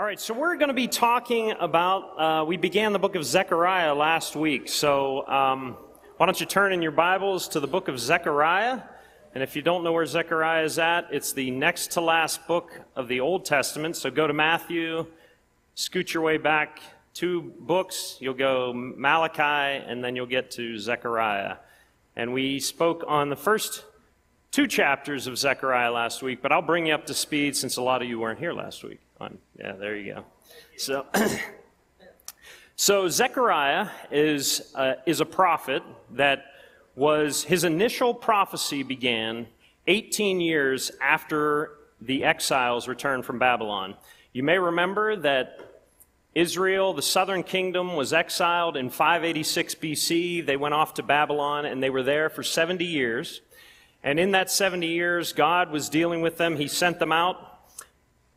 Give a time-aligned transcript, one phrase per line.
[0.00, 3.24] All right, so we're going to be talking about, uh, we began the book of
[3.26, 4.66] Zechariah last week.
[4.66, 5.76] So um,
[6.16, 8.80] why don't you turn in your Bibles to the book of Zechariah?
[9.34, 12.80] And if you don't know where Zechariah is at, it's the next to last book
[12.96, 13.94] of the Old Testament.
[13.94, 15.04] So go to Matthew,
[15.74, 16.80] scoot your way back
[17.12, 18.16] two books.
[18.20, 21.56] You'll go Malachi, and then you'll get to Zechariah.
[22.16, 23.84] And we spoke on the first
[24.50, 27.82] two chapters of Zechariah last week, but I'll bring you up to speed since a
[27.82, 29.00] lot of you weren't here last week.
[29.58, 30.24] Yeah, there you go.
[30.76, 31.06] So,
[32.76, 36.46] so Zechariah is uh, is a prophet that
[36.96, 39.46] was his initial prophecy began
[39.86, 43.94] 18 years after the exiles returned from Babylon.
[44.32, 45.58] You may remember that
[46.34, 50.46] Israel, the southern kingdom, was exiled in 586 BC.
[50.46, 53.40] They went off to Babylon and they were there for 70 years.
[54.02, 56.56] And in that 70 years, God was dealing with them.
[56.56, 57.60] He sent them out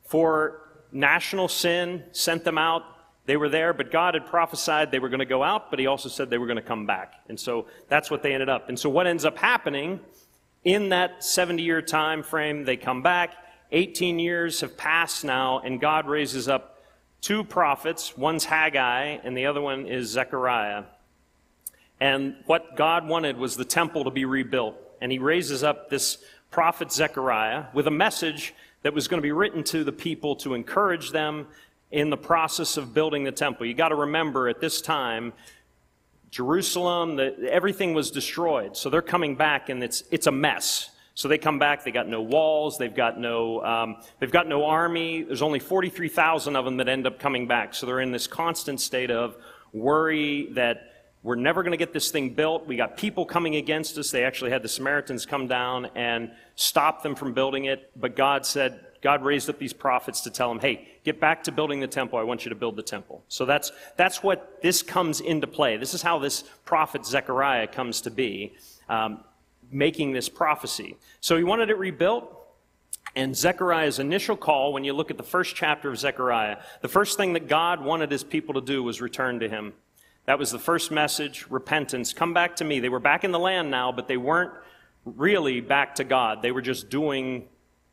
[0.03, 0.62] for
[0.93, 2.83] national sin, sent them out.
[3.25, 5.87] They were there, but God had prophesied they were going to go out, but He
[5.87, 7.13] also said they were going to come back.
[7.29, 8.69] And so that's what they ended up.
[8.69, 9.99] And so what ends up happening
[10.63, 13.35] in that 70 year time frame, they come back.
[13.71, 16.83] 18 years have passed now, and God raises up
[17.21, 18.15] two prophets.
[18.17, 20.83] One's Haggai, and the other one is Zechariah.
[21.99, 24.75] And what God wanted was the temple to be rebuilt.
[25.01, 26.17] And He raises up this
[26.51, 30.53] prophet Zechariah with a message that was going to be written to the people to
[30.53, 31.47] encourage them
[31.91, 33.65] in the process of building the temple.
[33.65, 35.33] You got to remember at this time,
[36.31, 38.75] Jerusalem, the, everything was destroyed.
[38.75, 40.89] So they're coming back and it's, it's a mess.
[41.15, 44.65] So they come back, they got no walls, they've got no, um, they've got no
[44.65, 45.21] army.
[45.21, 47.75] There's only 43,000 of them that end up coming back.
[47.75, 49.37] So they're in this constant state of
[49.73, 50.92] worry that
[51.23, 52.67] we're never going to get this thing built.
[52.67, 54.11] We got people coming against us.
[54.11, 57.89] They actually had the Samaritans come down and stop them from building it.
[57.95, 61.51] But God said, God raised up these prophets to tell them, hey, get back to
[61.51, 62.19] building the temple.
[62.19, 63.23] I want you to build the temple.
[63.29, 65.77] So that's, that's what this comes into play.
[65.77, 68.53] This is how this prophet Zechariah comes to be,
[68.89, 69.23] um,
[69.71, 70.97] making this prophecy.
[71.21, 72.39] So he wanted it rebuilt.
[73.15, 77.15] And Zechariah's initial call, when you look at the first chapter of Zechariah, the first
[77.15, 79.73] thing that God wanted his people to do was return to him.
[80.25, 82.13] That was the first message repentance.
[82.13, 82.79] Come back to me.
[82.79, 84.53] They were back in the land now, but they weren't
[85.05, 86.41] really back to God.
[86.41, 87.47] They were just doing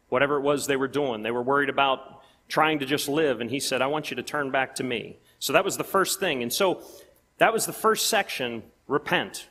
[0.09, 1.23] whatever it was they were doing.
[1.23, 4.23] They were worried about trying to just live, and he said, I want you to
[4.23, 5.19] turn back to me.
[5.39, 6.43] So that was the first thing.
[6.43, 6.83] And so
[7.39, 9.49] that was the first section repent.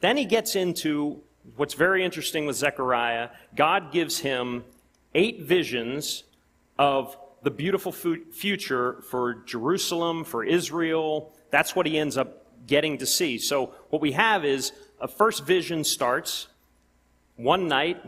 [0.00, 1.20] Then he gets into
[1.56, 3.30] what's very interesting with Zechariah.
[3.56, 4.64] God gives him
[5.14, 6.24] eight visions
[6.78, 11.32] of the beautiful future for Jerusalem, for Israel.
[11.50, 13.38] That's what he ends up getting to see.
[13.38, 16.48] So what we have is a first vision starts
[17.36, 18.02] one night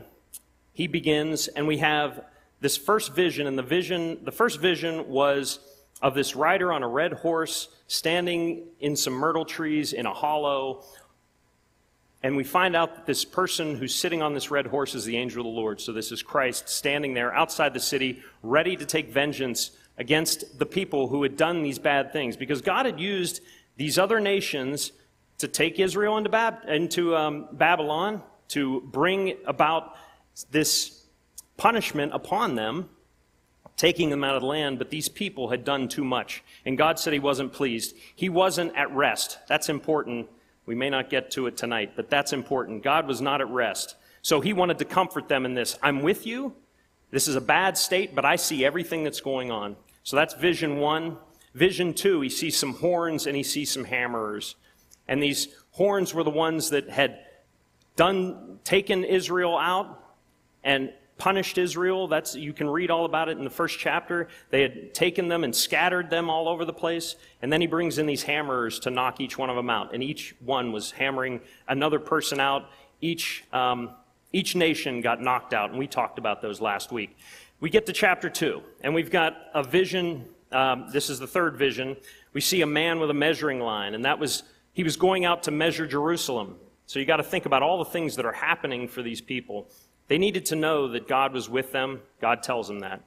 [0.73, 2.25] he begins, and we have
[2.61, 5.59] this first vision, and the vision, the first vision was
[6.03, 10.85] of this rider on a red horse standing in some myrtle trees in a hollow.
[12.23, 15.17] And we find out that this person who's sitting on this red horse is the
[15.17, 15.81] angel of the Lord.
[15.81, 20.67] So this is Christ standing there outside the city, ready to take vengeance against the
[20.67, 22.37] people who had done these bad things.
[22.37, 23.41] Because God had used
[23.77, 24.93] these other nations
[25.39, 29.97] to take Israel into, Bab- into um, Babylon, to bring about
[30.51, 31.05] this
[31.57, 32.89] punishment upon them,
[33.77, 36.43] taking them out of the land, but these people had done too much.
[36.65, 37.97] And God said he wasn't pleased.
[38.15, 39.39] He wasn't at rest.
[39.49, 40.29] That's important.
[40.67, 42.83] We may not get to it tonight, but that's important.
[42.83, 43.97] God was not at rest.
[44.23, 45.79] So he wanted to comfort them in this.
[45.83, 46.55] I'm with you.
[47.11, 49.77] This is a bad state, but I see everything that's going on.
[50.03, 51.17] So that's vision one.
[51.55, 54.55] Vision two, he sees some horns and he sees some hammerers.
[55.09, 57.19] And these horns were the ones that had
[57.97, 60.15] done, taken Israel out,
[60.63, 62.09] and punished Israel.
[62.09, 64.29] That's, you can read all about it in the first chapter.
[64.51, 67.17] They had taken them and scattered them all over the place.
[67.43, 69.93] And then he brings in these hammerers to knock each one of them out.
[69.93, 72.71] And each one was hammering another person out.
[73.01, 73.91] Each, um,
[74.33, 75.71] each nation got knocked out.
[75.71, 77.17] And we talked about those last week.
[77.61, 80.27] We get to chapter two, and we've got a vision.
[80.51, 81.97] Um, this is the third vision.
[82.33, 85.43] We see a man with a measuring line, and that was, he was going out
[85.45, 86.57] to measure Jerusalem.
[86.87, 89.69] So you got to think about all the things that are happening for these people.
[90.09, 92.01] They needed to know that God was with them.
[92.21, 93.03] God tells them that.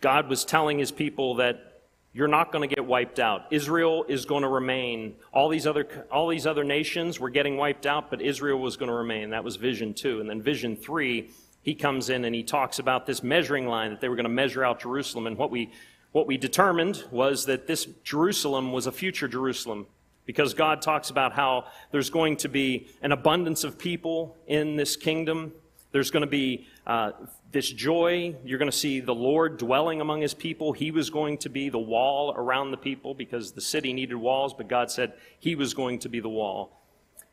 [0.00, 1.67] God was telling his people that
[2.18, 3.46] you're not going to get wiped out.
[3.52, 5.14] Israel is going to remain.
[5.32, 8.88] All these other all these other nations were getting wiped out, but Israel was going
[8.88, 9.30] to remain.
[9.30, 10.18] That was vision 2.
[10.18, 11.30] And then vision 3,
[11.62, 14.30] he comes in and he talks about this measuring line that they were going to
[14.30, 15.70] measure out Jerusalem and what we
[16.10, 19.86] what we determined was that this Jerusalem was a future Jerusalem
[20.26, 24.96] because God talks about how there's going to be an abundance of people in this
[24.96, 25.52] kingdom
[25.90, 27.12] There's going to be uh,
[27.50, 28.36] this joy.
[28.44, 30.72] You're going to see the Lord dwelling among his people.
[30.72, 34.52] He was going to be the wall around the people because the city needed walls,
[34.52, 36.78] but God said he was going to be the wall.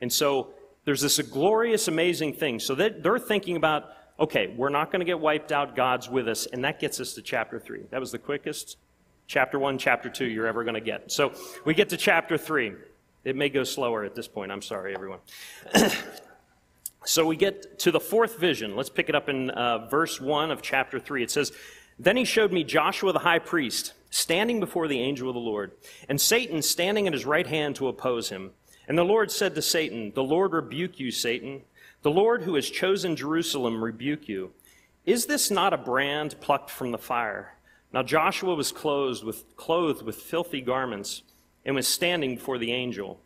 [0.02, 0.54] And so
[0.86, 2.60] there's this glorious, amazing thing.
[2.60, 5.75] So they're thinking about, okay, we're not going to get wiped out.
[5.75, 6.46] God's with us.
[6.46, 7.88] And that gets us to chapter 3.
[7.92, 8.78] That was the quickest
[9.28, 11.12] chapter 1, chapter 2 you're ever going to get.
[11.12, 11.34] So
[11.66, 12.74] we get to chapter 3.
[13.24, 14.52] It may go slower at this point.
[14.52, 15.19] I'm sorry, everyone.
[17.06, 18.75] so we get to the fourth vision.
[18.75, 21.24] Let's pick it up in uh, verse 1 of chapter 3.
[21.24, 21.52] It says,
[22.00, 25.72] Then he showed me Joshua the high priest standing before the angel of the Lord,
[26.07, 28.52] and Satan standing at his right hand to oppose him.
[28.88, 31.62] And the Lord said to Satan, The Lord rebuke you, Satan.
[32.02, 34.52] The Lord who has chosen Jerusalem rebuke you.
[35.06, 37.56] Is this not a brand plucked from the fire?
[37.92, 41.24] Now Joshua was clothed with, clothed with filthy garments
[41.66, 43.19] and was standing before the angel.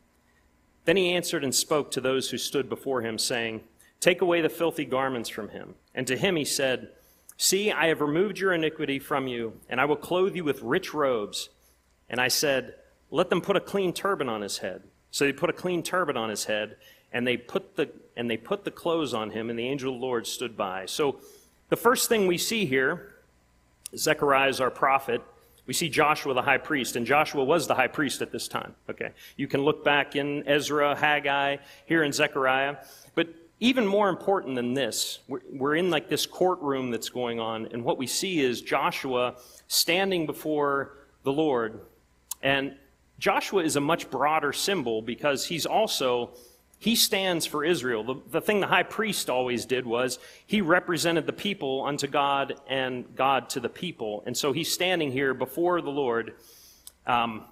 [0.89, 3.61] Then he answered and spoke to those who stood before him, saying,
[3.99, 5.75] Take away the filthy garments from him.
[5.93, 6.89] And to him he said,
[7.37, 10.91] See, I have removed your iniquity from you, and I will clothe you with rich
[10.91, 11.49] robes.
[12.09, 12.73] And I said,
[13.11, 14.81] Let them put a clean turban on his head.
[15.11, 16.77] So they put a clean turban on his head,
[17.13, 19.99] and they put the and they put the clothes on him, and the angel of
[19.99, 20.87] the Lord stood by.
[20.87, 21.19] So
[21.69, 23.13] the first thing we see here,
[23.95, 25.21] Zechariah is our prophet.
[25.69, 28.73] We see Joshua the high priest, and Joshua was the high priest at this time.
[28.89, 29.11] Okay.
[29.37, 32.77] You can look back in Ezra, Haggai, here in Zechariah.
[33.13, 33.27] But
[33.59, 37.99] even more important than this, we're, in like this courtroom that's going on, and what
[37.99, 39.35] we see is Joshua
[39.67, 41.81] standing before the Lord.
[42.41, 42.75] And
[43.19, 46.31] Joshua is a much broader symbol because he's also
[46.79, 48.03] he stands for Israel.
[48.05, 50.17] The, the thing the high priest always did was
[50.47, 54.23] he represented the people unto God and God to the people.
[54.25, 56.35] And so he's standing here before the Lord.
[57.05, 57.43] Um,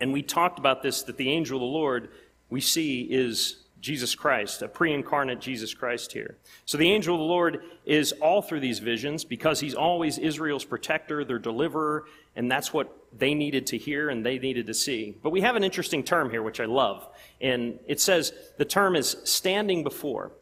[0.00, 2.10] and we talked about this that the angel of the Lord
[2.50, 6.36] we see is Jesus Christ, a pre incarnate Jesus Christ here.
[6.66, 10.64] So the angel of the Lord is all through these visions because he's always Israel's
[10.64, 12.04] protector, their deliverer,
[12.36, 15.16] and that's what they needed to hear and they needed to see.
[15.22, 17.08] But we have an interesting term here, which I love.
[17.40, 20.32] And it says the term is standing before.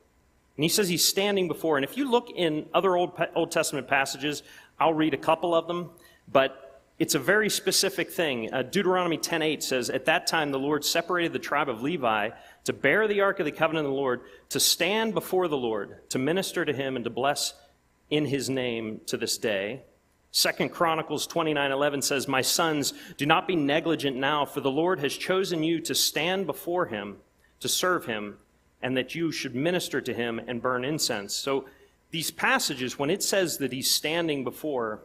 [0.56, 1.76] And he says he's standing before.
[1.76, 4.42] And if you look in other Old, Old Testament passages,
[4.78, 5.90] I'll read a couple of them,
[6.30, 8.52] but it's a very specific thing.
[8.52, 12.30] Uh, Deuteronomy 10:8 says, "At that time the Lord separated the tribe of Levi
[12.64, 16.08] to bear the ark of the covenant of the Lord, to stand before the Lord,
[16.10, 17.54] to minister to him and to bless
[18.10, 19.82] in his name to this day."
[20.32, 25.17] Second Chronicles 29:11 says, "My sons, do not be negligent now, for the Lord has
[25.17, 27.19] chosen you to stand before him,
[27.61, 28.38] to serve him,
[28.81, 31.67] and that you should minister to him and burn incense." So
[32.11, 35.00] these passages when it says that he's standing before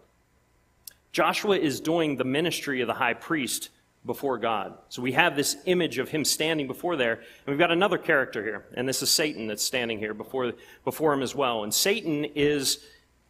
[1.12, 3.70] Joshua is doing the ministry of the high priest
[4.06, 4.78] before God.
[4.90, 7.14] So we have this image of him standing before there.
[7.14, 10.54] And we've got another character here, and this is Satan that's standing here before,
[10.86, 11.64] before him as well.
[11.64, 12.86] And Satan is,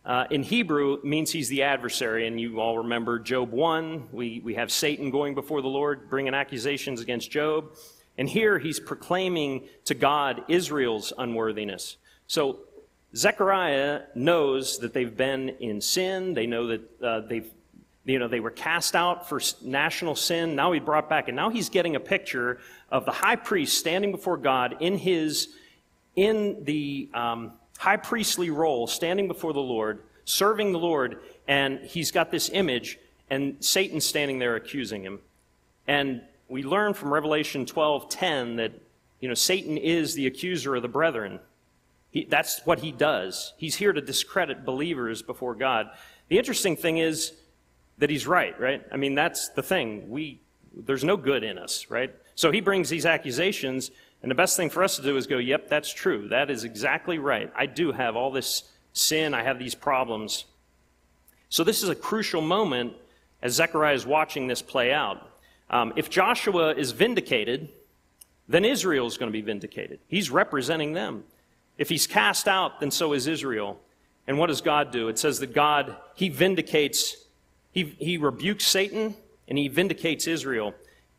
[0.07, 2.27] uh, in Hebrew, means he's the adversary.
[2.27, 4.07] And you all remember Job 1.
[4.13, 7.74] We, we have Satan going before the Lord, bringing accusations against Job.
[8.18, 11.98] And here he's proclaiming to God Israel's unworthiness.
[12.25, 12.59] So
[13.15, 16.33] Zechariah knows that they've been in sin.
[16.33, 17.51] They know that uh, they've
[18.06, 20.56] you know, they were cast out for national sin.
[20.56, 22.59] Now he brought back, and now he's getting a picture
[22.89, 25.50] of the high priest standing before God in his,
[26.15, 32.12] in the um, high priestly role, standing before the Lord, serving the Lord, and he's
[32.12, 35.19] got this image, and Satan standing there accusing him.
[35.88, 38.74] And we learn from Revelation 12:10 that
[39.19, 41.40] you know Satan is the accuser of the brethren.
[42.12, 43.54] He, that's what he does.
[43.57, 45.90] He's here to discredit believers before God.
[46.30, 47.34] The interesting thing is
[47.98, 48.84] that he's right, right?
[48.92, 50.10] I mean, that's the thing.
[50.10, 50.40] We,
[50.76, 52.14] there's no good in us, right?
[52.36, 55.38] So he brings these accusations, and the best thing for us to do is go,
[55.38, 56.28] yep, that's true.
[56.30, 57.52] That is exactly right.
[57.56, 59.33] I do have all this sin.
[59.33, 60.45] I have these problems.
[61.50, 62.94] So this is a crucial moment
[63.42, 65.30] as Zechariah is watching this play out.
[65.69, 67.69] Um, if Joshua is vindicated,
[68.47, 70.00] then Israel is going to be vindicated.
[70.07, 71.24] He's representing them.
[71.78, 73.80] If he's cast out, then so is Israel.
[74.26, 75.09] And what does God do?
[75.09, 77.16] It says that God, he vindicates
[77.78, 79.14] he, he rebukes Satan
[79.47, 80.74] and he vindicates Israel.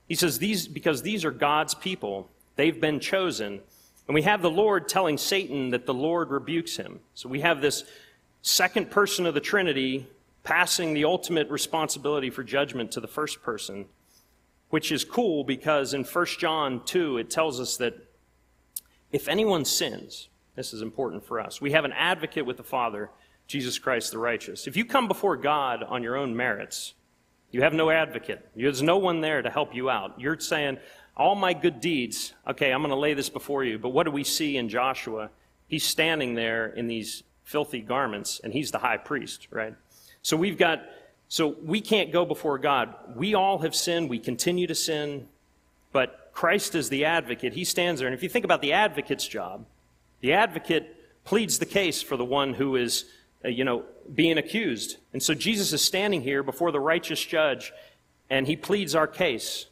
[0.09, 2.29] He says, these, because these are God's people,
[2.59, 3.61] they've been chosen.
[4.07, 7.01] And we have the Lord telling Satan that the Lord rebukes him.
[7.15, 7.85] So we have this
[8.43, 10.07] second person of the Trinity
[10.43, 13.87] passing the ultimate responsibility for judgment to the first person,
[14.71, 17.95] which is cool because in 1 John 2, it tells us that
[19.13, 23.11] if anyone sins, this is important for us, we have an advocate with the Father
[23.47, 24.67] Jesus Christ the righteous.
[24.67, 26.95] If you come before God on your own merits,
[27.51, 28.47] you have no advocate.
[28.55, 30.21] There's no one there to help you out.
[30.21, 30.79] You're saying,
[31.19, 33.79] all my good deeds, okay, I'm going to lay this before you.
[33.79, 35.31] But what do we see in Joshua?
[35.67, 39.75] He's standing there in these filthy garments, and he's the high priest, right?
[40.23, 40.83] So we've got,
[41.29, 42.95] so we can't go before God.
[43.17, 44.09] We all have sinned.
[44.09, 45.29] We continue to sin,
[45.93, 47.53] but Christ is the advocate.
[47.53, 48.09] He stands there.
[48.09, 49.67] And if you think about the advocate's job,
[50.21, 50.95] the advocate
[51.25, 53.07] pleads the case for the one who is,
[53.45, 53.85] uh, you know,
[54.15, 54.99] being accused.
[55.13, 57.73] And so Jesus is standing here before the righteous judge,
[58.31, 59.67] and he pleads our case.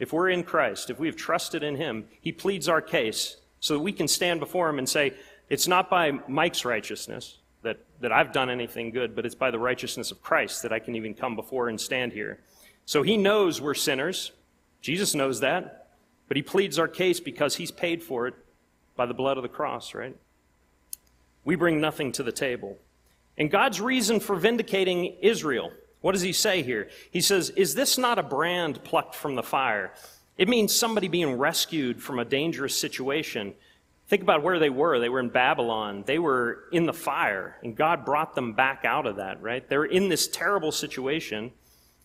[0.00, 3.74] If we're in Christ, if we have trusted in him, he pleads our case so
[3.74, 5.12] that we can stand before him and say,
[5.50, 9.58] it's not by Mike's righteousness that, that I've done anything good, but it's by the
[9.58, 12.40] righteousness of Christ that I can even come before and stand here.
[12.86, 14.32] So he knows we're sinners.
[14.80, 15.88] Jesus knows that.
[16.28, 18.34] But he pleads our case because he's paid for it
[18.96, 20.16] by the blood of the cross, right?
[21.44, 22.78] We bring nothing to the table.
[23.36, 26.88] And God's reason for vindicating Israel, what does he say here?
[27.10, 29.92] He says, Is this not a brand plucked from the fire?
[30.38, 33.54] It means somebody being rescued from a dangerous situation.
[34.08, 34.98] Think about where they were.
[34.98, 36.02] They were in Babylon.
[36.06, 39.68] They were in the fire, and God brought them back out of that, right?
[39.68, 41.52] They're in this terrible situation.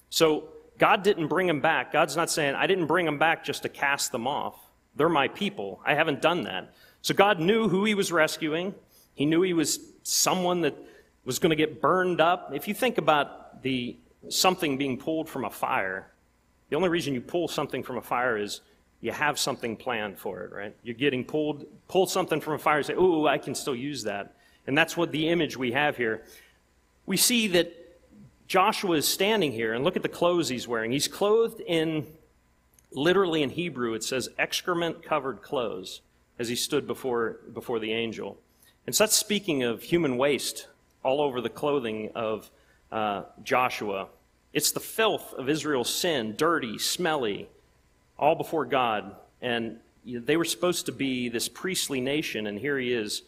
[0.09, 1.93] So God didn't bring them back.
[1.93, 4.55] God's not saying, I didn't bring them back just to cast them off.
[4.95, 5.81] They're my people.
[5.85, 6.73] I haven't done that.
[7.01, 8.75] So God knew who he was rescuing.
[9.13, 10.75] He knew he was someone that
[11.25, 12.51] was going to get burned up.
[12.53, 13.97] If you think about the
[14.29, 16.07] something being pulled from a fire,
[16.69, 18.61] the only reason you pull something from a fire is
[19.01, 20.75] you have something planned for it, right?
[20.83, 24.03] You're getting pulled, pull something from a fire and say, oh, I can still use
[24.03, 24.35] that.
[24.67, 26.23] And that's what the image we have here.
[27.05, 27.73] We see that
[28.47, 30.91] Joshua is standing here, and look at the clothes he's wearing.
[30.91, 32.07] He's clothed in,
[32.91, 36.01] literally in Hebrew, it says excrement covered clothes
[36.37, 38.37] as he stood before, before the angel.
[38.85, 40.67] And so that's speaking of human waste
[41.05, 42.49] all over the clothing of
[42.91, 44.07] uh, Joshua.
[44.53, 47.47] It's the filth of Israel's sin, dirty, smelly,
[48.17, 49.15] all before God.
[49.39, 53.21] And they were supposed to be this priestly nation, and here he is.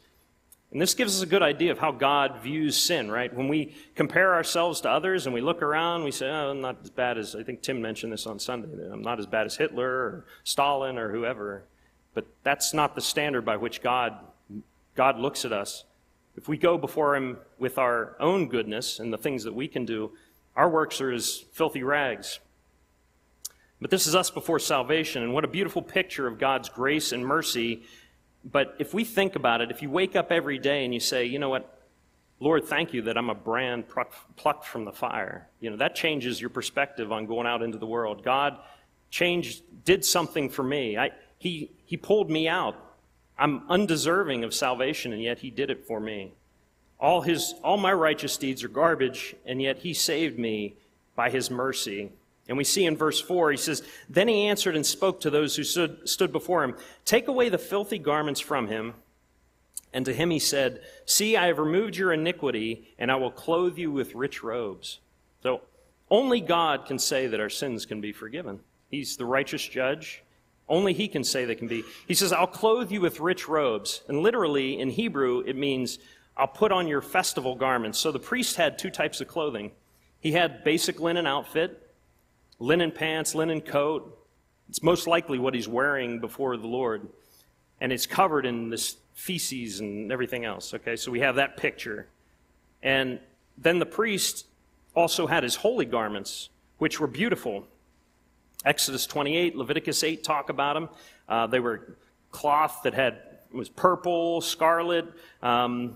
[0.71, 3.31] And this gives us a good idea of how God views sin, right?
[3.31, 6.79] When we compare ourselves to others and we look around, we say, oh, I'm not
[6.83, 9.55] as bad as, I think Tim mentioned this on Sunday, I'm not as bad as
[9.55, 11.63] Hitler or Stalin or whoever.
[12.15, 14.17] But that's not the standard by which God,
[14.95, 15.83] God looks at us.
[16.37, 19.85] If we go before Him with our own goodness and the things that we can
[19.85, 20.11] do,
[20.55, 22.39] our works are as filthy rags.
[23.81, 27.25] But this is us before salvation, and what a beautiful picture of God's grace and
[27.25, 27.83] mercy.
[28.45, 31.25] But if we think about it, if you wake up every day and you say,
[31.25, 31.73] you know what,
[32.39, 33.85] Lord, thank you that I'm a brand
[34.35, 37.87] plucked from the fire, you know, that changes your perspective on going out into the
[37.87, 38.23] world.
[38.23, 38.59] God
[39.09, 40.97] changed, did something for me.
[40.97, 42.75] I, he, he pulled me out.
[43.37, 46.33] I'm undeserving of salvation, and yet He did it for me.
[46.99, 50.75] All, his, all my righteous deeds are garbage, and yet He saved me
[51.15, 52.11] by His mercy.
[52.47, 55.55] And we see in verse 4, he says, Then he answered and spoke to those
[55.55, 58.93] who stood, stood before him, Take away the filthy garments from him.
[59.93, 63.77] And to him he said, See, I have removed your iniquity, and I will clothe
[63.77, 64.99] you with rich robes.
[65.43, 65.61] So
[66.09, 68.61] only God can say that our sins can be forgiven.
[68.89, 70.23] He's the righteous judge.
[70.69, 71.83] Only he can say they can be.
[72.07, 74.01] He says, I'll clothe you with rich robes.
[74.07, 75.97] And literally, in Hebrew, it means,
[76.35, 77.99] I'll put on your festival garments.
[77.99, 79.71] So the priest had two types of clothing.
[80.19, 81.89] He had basic linen outfit,
[82.59, 84.13] linen pants, linen coat.
[84.67, 87.07] It's most likely what he's wearing before the Lord.
[87.79, 90.73] And it's covered in this feces and everything else.
[90.73, 92.07] Okay, so we have that picture.
[92.83, 93.19] And
[93.57, 94.45] then the priest
[94.95, 97.67] also had his holy garments, which were beautiful.
[98.65, 100.89] Exodus 28, Leviticus 8 talk about them.
[101.27, 101.97] Uh, they were
[102.31, 103.19] cloth that had
[103.51, 105.05] was purple, scarlet,
[105.41, 105.95] um,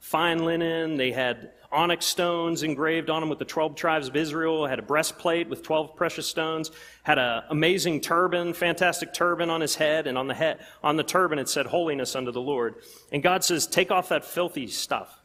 [0.00, 0.96] fine linen.
[0.96, 4.82] They had onyx stones engraved on them with the 12 tribes of Israel, had a
[4.82, 6.70] breastplate with 12 precious stones,
[7.04, 11.04] had an amazing turban, fantastic turban on his head, and on the head, on the
[11.04, 12.76] turban it said holiness unto the Lord.
[13.12, 15.20] And God says, take off that filthy stuff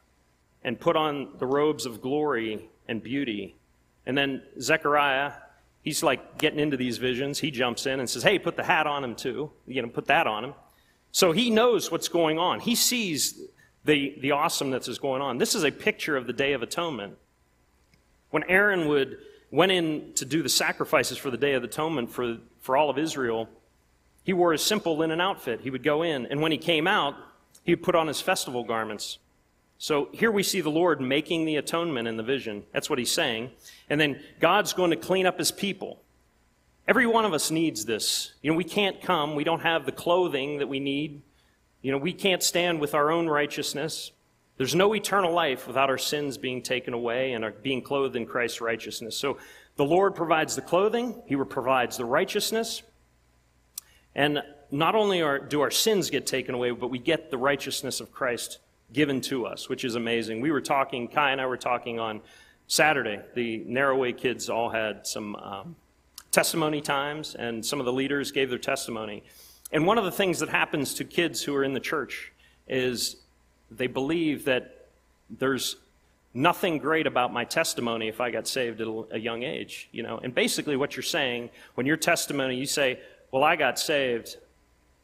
[0.62, 3.56] and put on the robes of glory and beauty.
[4.04, 5.32] And then Zechariah,
[5.86, 7.38] he's like getting into these visions.
[7.38, 9.52] He jumps in and says, hey, put the hat on him too.
[9.68, 10.54] You know, put that on him.
[11.12, 12.58] So he knows what's going on.
[12.58, 13.40] He sees
[13.84, 15.38] the, the awesomeness is going on.
[15.38, 17.16] This is a picture of the Day of Atonement.
[18.30, 19.18] When Aaron would
[19.52, 22.98] went in to do the sacrifices for the Day of Atonement for, for all of
[22.98, 23.48] Israel,
[24.24, 25.60] he wore a simple linen outfit.
[25.60, 27.14] He would go in, and when he came out,
[27.62, 29.18] he would put on his festival garments.
[29.78, 32.64] So here we see the Lord making the atonement in the vision.
[32.72, 33.50] That's what he's saying.
[33.90, 36.02] And then God's going to clean up his people.
[36.88, 38.32] Every one of us needs this.
[38.42, 41.22] You know, we can't come, we don't have the clothing that we need
[41.86, 44.10] you know, we can't stand with our own righteousness.
[44.56, 48.60] There's no eternal life without our sins being taken away and being clothed in Christ's
[48.60, 49.16] righteousness.
[49.16, 49.38] So
[49.76, 52.82] the Lord provides the clothing, He provides the righteousness.
[54.16, 54.42] And
[54.72, 58.10] not only are, do our sins get taken away, but we get the righteousness of
[58.10, 58.58] Christ
[58.92, 60.40] given to us, which is amazing.
[60.40, 62.20] We were talking, Kai and I were talking on
[62.68, 63.20] Saturday.
[63.34, 65.76] The Narrow Way kids all had some um,
[66.30, 69.22] testimony times, and some of the leaders gave their testimony.
[69.72, 72.32] And one of the things that happens to kids who are in the church
[72.68, 73.16] is
[73.70, 74.88] they believe that
[75.28, 75.76] there's
[76.34, 80.20] nothing great about my testimony if I got saved at a young age, you know.
[80.22, 83.00] And basically what you're saying when your testimony you say,
[83.32, 84.36] "Well, I got saved."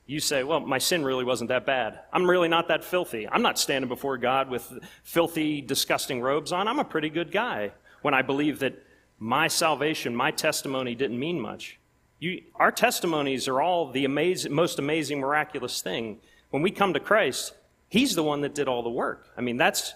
[0.07, 2.01] You say, "Well, my sin really wasn't that bad.
[2.13, 3.29] I'm really not that filthy.
[3.29, 6.69] I'm not standing before God with filthy, disgusting robes on.
[6.69, 8.75] I'm a pretty good guy." When I believe that
[9.19, 11.79] my salvation, my testimony didn't mean much.
[12.19, 16.21] You, our testimonies are all the amazing, most amazing, miraculous thing.
[16.51, 17.55] When we come to Christ,
[17.93, 19.29] He's the one that did all the work.
[19.37, 19.93] I mean, that's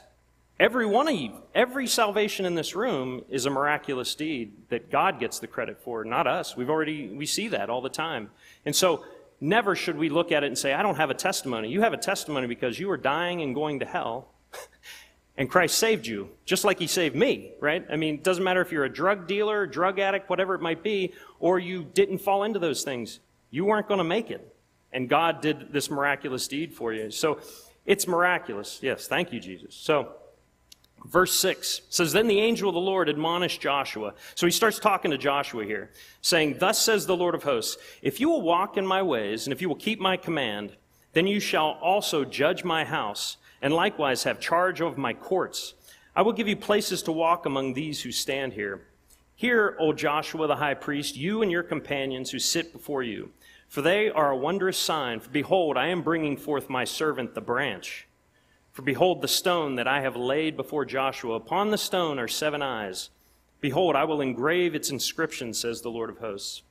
[0.60, 5.18] every one of you, every salvation in this room is a miraculous deed that God
[5.18, 6.58] gets the credit for, not us.
[6.58, 8.30] We've already, we see that all the time.
[8.66, 9.02] And so,
[9.40, 11.68] never should we look at it and say, I don't have a testimony.
[11.68, 14.32] You have a testimony because you are dying and going to hell.
[15.38, 17.84] And Christ saved you, just like He saved me, right?
[17.90, 20.82] I mean, it doesn't matter if you're a drug dealer, drug addict, whatever it might
[20.82, 23.20] be, or you didn't fall into those things.
[23.50, 24.56] You weren't going to make it.
[24.92, 27.10] And God did this miraculous deed for you.
[27.10, 27.38] So
[27.84, 28.78] it's miraculous.
[28.82, 29.74] Yes, thank you, Jesus.
[29.74, 30.12] So,
[31.04, 34.14] verse 6 says, Then the angel of the Lord admonished Joshua.
[34.34, 38.20] So he starts talking to Joshua here, saying, Thus says the Lord of hosts, if
[38.20, 40.76] you will walk in my ways, and if you will keep my command,
[41.12, 45.74] then you shall also judge my house and likewise have charge of my courts.
[46.14, 48.86] I will give you places to walk among these who stand here.
[49.34, 53.30] Hear, O Joshua the high priest, you and your companions who sit before you,
[53.68, 55.20] for they are a wondrous sign.
[55.20, 58.05] For behold, I am bringing forth my servant the branch.
[58.76, 62.60] For behold, the stone that I have laid before Joshua, upon the stone are seven
[62.60, 63.08] eyes.
[63.60, 66.62] Behold, I will engrave its inscription, says the Lord of hosts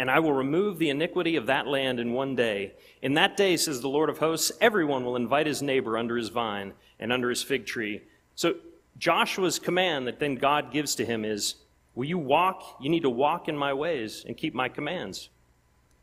[0.00, 2.72] and I will remove the iniquity of that land in one day.
[3.02, 6.30] In that day, says the Lord of hosts, everyone will invite his neighbor under his
[6.30, 8.00] vine and under his fig tree.
[8.34, 8.54] So
[8.96, 11.56] Joshua's command that then God gives to him is,
[11.94, 12.78] Will you walk?
[12.80, 15.28] You need to walk in my ways and keep my commands.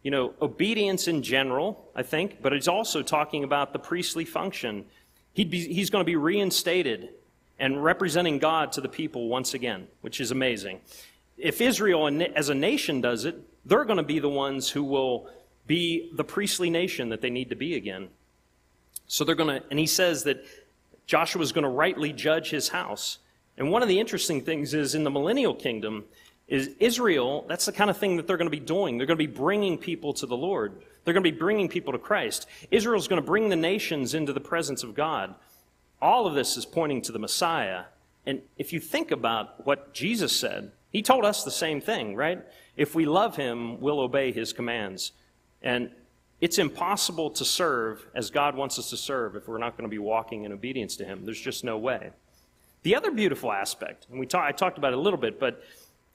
[0.04, 4.86] You know, obedience in general, I think, but it's also talking about the priestly function.
[5.34, 7.10] He'd be, he's going to be reinstated
[7.60, 10.80] and representing God to the people once again, which is amazing.
[11.38, 15.30] If Israel as a nation does it, they're going to be the ones who will
[15.66, 18.10] be the priestly nation that they need to be again.
[19.08, 20.44] So they're going to, and he says that
[21.06, 23.20] Joshua is going to rightly judge his house.
[23.58, 26.06] And one of the interesting things is in the millennial kingdom,
[26.48, 28.98] is Israel, that's the kind of thing that they're going to be doing.
[28.98, 30.82] They're going to be bringing people to the Lord.
[31.04, 32.48] They're going to be bringing people to Christ.
[32.72, 35.36] Israel's going to bring the nations into the presence of God.
[36.02, 37.84] All of this is pointing to the Messiah.
[38.26, 42.44] And if you think about what Jesus said, he told us the same thing, right?
[42.78, 45.12] If we love him, we'll obey his commands.
[45.62, 45.92] And
[46.40, 49.94] it's impossible to serve as God wants us to serve if we're not going to
[49.94, 51.26] be walking in obedience to him.
[51.26, 52.12] There's just no way.
[52.84, 55.64] The other beautiful aspect, and we I talked about it a little bit, but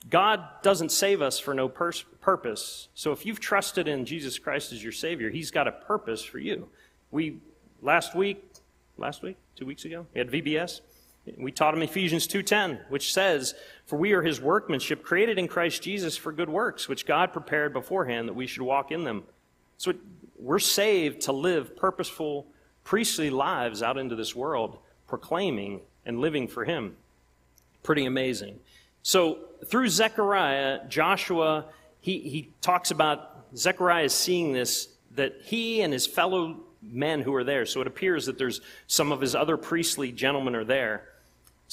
[0.09, 2.88] God doesn't save us for no purpose.
[2.95, 6.38] So if you've trusted in Jesus Christ as your Savior, He's got a purpose for
[6.38, 6.69] you.
[7.11, 7.38] We,
[7.81, 8.45] last week,
[8.99, 10.81] last week, two weeks ago, we had VBS.
[11.38, 13.55] We taught him Ephesians 2:10, which says,
[13.87, 17.73] "For we are his workmanship, created in Christ Jesus for good works, which God prepared
[17.73, 19.25] beforehand that we should walk in them."
[19.77, 19.95] So
[20.37, 22.49] we're saved to live purposeful
[22.83, 26.97] priestly lives out into this world, proclaiming and living for him.
[27.83, 28.59] Pretty amazing.
[29.03, 31.67] So through Zechariah, Joshua,
[32.01, 37.45] he, he talks about Zechariah seeing this, that he and his fellow men who are
[37.45, 41.09] there, so it appears that there's some of his other priestly gentlemen are there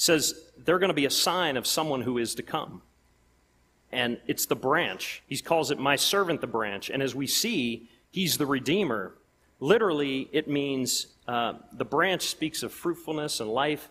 [0.00, 2.80] says they're going to be a sign of someone who is to come.
[3.92, 5.22] And it's the branch.
[5.26, 6.88] He calls it my servant, the branch.
[6.88, 9.12] And as we see, he's the redeemer.
[9.58, 13.90] Literally, it means uh, the branch speaks of fruitfulness and life,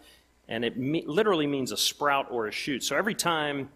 [0.50, 2.84] and it me- literally means a sprout or a shoot.
[2.84, 3.70] So every time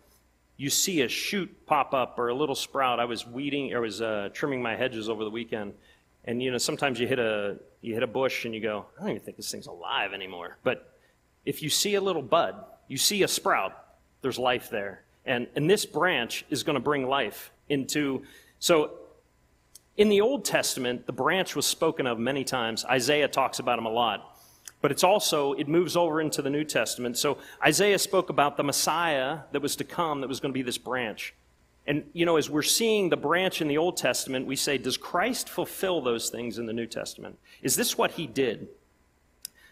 [0.57, 4.01] you see a shoot pop up or a little sprout, I was weeding, I was
[4.01, 5.73] uh, trimming my hedges over the weekend,
[6.25, 9.01] and you know sometimes you hit a you hit a bush and you go, I
[9.01, 10.57] don't even think this thing's alive anymore.
[10.63, 10.97] But
[11.45, 12.55] if you see a little bud,
[12.87, 13.73] you see a sprout,
[14.21, 15.03] there's life there.
[15.25, 18.23] And, and this branch is going to bring life into.
[18.59, 18.91] So
[19.97, 22.85] in the Old Testament, the branch was spoken of many times.
[22.85, 24.32] Isaiah talks about him a lot.
[24.83, 27.17] But it's also, it moves over into the New Testament.
[27.17, 30.61] So Isaiah spoke about the Messiah that was to come, that was going to be
[30.61, 31.33] this branch.
[31.87, 34.97] And, you know, as we're seeing the branch in the Old Testament, we say, does
[34.97, 37.39] Christ fulfill those things in the New Testament?
[37.61, 38.67] Is this what he did?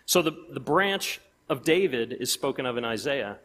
[0.05, 1.19] So the, the branch
[1.49, 3.37] of David is spoken of in Isaiah.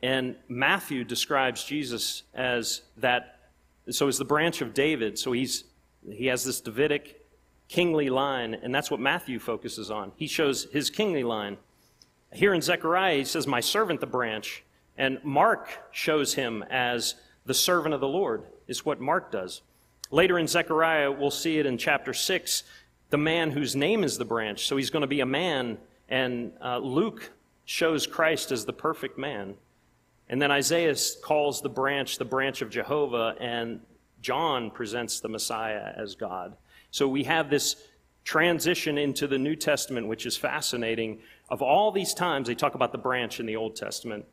[0.00, 3.50] And Matthew describes Jesus as that
[3.90, 5.18] so is the branch of David.
[5.18, 5.64] So he's,
[6.08, 7.20] he has this Davidic
[7.68, 10.12] kingly line, and that's what Matthew focuses on.
[10.16, 11.58] He shows his kingly line.
[12.32, 14.62] Here in Zechariah, he says, My servant, the branch.
[14.98, 19.62] And Mark shows him as the servant of the Lord, is what Mark does.
[20.10, 22.62] Later in Zechariah, we'll see it in chapter 6,
[23.10, 24.66] the man whose name is the branch.
[24.66, 27.30] So he's going to be a man, and uh, Luke
[27.64, 29.54] shows Christ as the perfect man.
[30.28, 33.80] And then Isaiah calls the branch the branch of Jehovah, and
[34.22, 36.56] John presents the Messiah as God.
[36.90, 37.76] So we have this
[38.24, 41.20] transition into the New Testament, which is fascinating.
[41.48, 44.26] Of all these times, they talk about the branch in the Old Testament.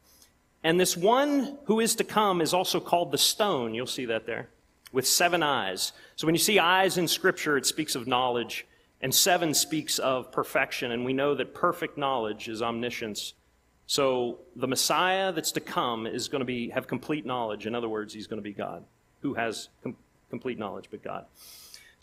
[0.63, 3.74] And this one who is to come is also called the stone.
[3.74, 4.50] You'll see that there,
[4.92, 5.92] with seven eyes.
[6.16, 8.66] So when you see eyes in Scripture, it speaks of knowledge,
[9.02, 10.92] and seven speaks of perfection.
[10.92, 13.34] And we know that perfect knowledge is omniscience.
[13.86, 17.68] So the Messiah that's to come is going to be have complete knowledge.
[17.68, 18.86] In other words, he's going to be God,
[19.22, 19.98] who has com-
[20.30, 21.26] complete knowledge, but God.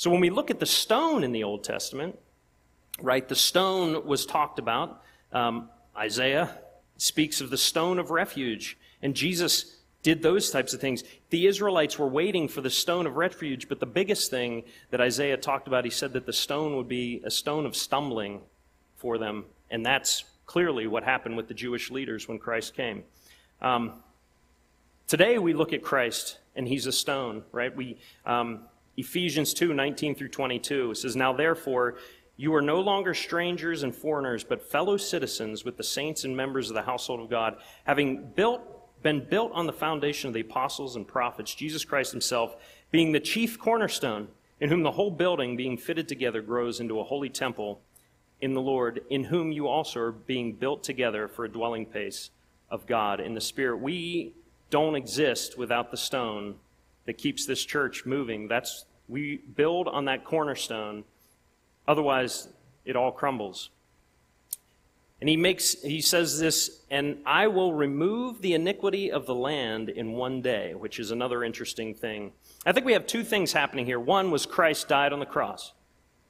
[0.00, 2.18] So when we look at the stone in the Old Testament,
[3.02, 5.02] right, the stone was talked about.
[5.30, 6.56] Um, Isaiah
[6.96, 11.04] speaks of the stone of refuge, and Jesus did those types of things.
[11.28, 15.36] The Israelites were waiting for the stone of refuge, but the biggest thing that Isaiah
[15.36, 18.40] talked about, he said that the stone would be a stone of stumbling
[18.96, 23.04] for them, and that's clearly what happened with the Jewish leaders when Christ came.
[23.60, 24.02] Um,
[25.06, 27.76] today we look at Christ and he's a stone, right?
[27.76, 28.60] We, um,
[29.00, 31.96] Ephesians 2 19 through 22 says, Now therefore,
[32.36, 36.68] you are no longer strangers and foreigners, but fellow citizens with the saints and members
[36.68, 38.62] of the household of God, having built,
[39.02, 42.56] been built on the foundation of the apostles and prophets, Jesus Christ himself
[42.90, 44.28] being the chief cornerstone,
[44.60, 47.80] in whom the whole building, being fitted together, grows into a holy temple
[48.40, 52.30] in the Lord, in whom you also are being built together for a dwelling place
[52.70, 53.78] of God in the Spirit.
[53.78, 54.34] We
[54.70, 56.56] don't exist without the stone
[57.06, 58.48] that keeps this church moving.
[58.48, 61.04] That's we build on that cornerstone.
[61.86, 62.48] Otherwise,
[62.84, 63.70] it all crumbles.
[65.20, 69.90] And he makes he says this, and I will remove the iniquity of the land
[69.90, 72.32] in one day, which is another interesting thing.
[72.64, 74.00] I think we have two things happening here.
[74.00, 75.72] One was Christ died on the cross.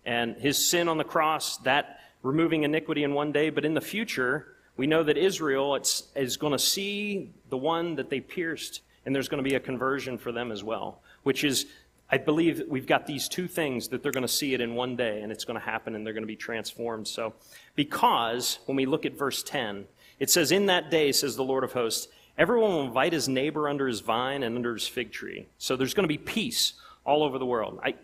[0.04, 3.80] And his sin on the cross, that removing iniquity in one day, but in the
[3.80, 9.14] future, we know that Israel is going to see the one that they pierced, and
[9.14, 11.66] there's going to be a conversion for them as well, which is,
[12.10, 14.96] I believe we've got these two things that they're going to see it in one
[14.96, 17.06] day, and it's going to happen, and they're going to be transformed.
[17.06, 17.34] So,
[17.76, 19.86] because when we look at verse 10,
[20.18, 23.68] it says, In that day, says the Lord of hosts, everyone will invite his neighbor
[23.68, 25.46] under his vine and under his fig tree.
[25.58, 27.78] So there's going to be peace all over the world.
[27.82, 27.94] I,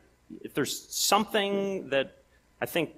[0.40, 2.16] if there's something that
[2.60, 2.90] I think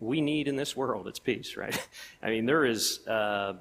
[0.00, 1.08] we need in this world.
[1.08, 1.88] It's peace, right?
[2.22, 3.54] I mean, there is, uh,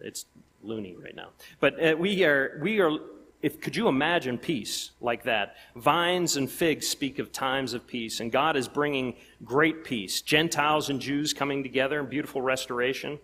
[0.00, 0.26] it's
[0.62, 1.28] loony right now.
[1.60, 2.98] But uh, we are, we are,
[3.46, 5.54] if, could you imagine peace like that?
[5.76, 10.20] Vines and figs speak of times of peace, and God is bringing great peace.
[10.20, 13.20] Gentiles and Jews coming together in beautiful restoration.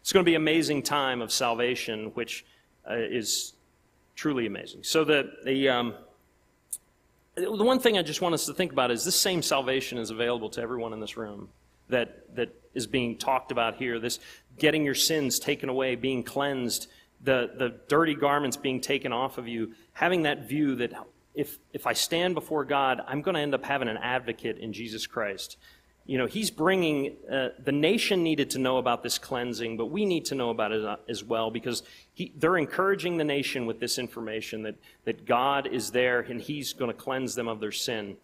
[0.00, 2.46] It's going to be an amazing time of salvation, which
[2.90, 3.52] uh, is
[4.14, 4.82] truly amazing.
[4.82, 5.94] So the, the, um,
[7.34, 10.08] the one thing I just want us to think about is this same salvation is
[10.08, 11.50] available to everyone in this room
[11.90, 14.00] that, that is being talked about here.
[14.00, 14.20] This
[14.58, 16.86] getting your sins taken away, being cleansed,
[17.22, 20.92] the, the dirty garments being taken off of you, having that view that
[21.34, 24.72] if, if I stand before God, I'm going to end up having an advocate in
[24.72, 25.58] Jesus Christ.
[26.06, 30.06] You know, he's bringing, uh, the nation needed to know about this cleansing, but we
[30.06, 31.82] need to know about it uh, as well because
[32.14, 36.72] he, they're encouraging the nation with this information that, that God is there and he's
[36.72, 38.16] going to cleanse them of their sin.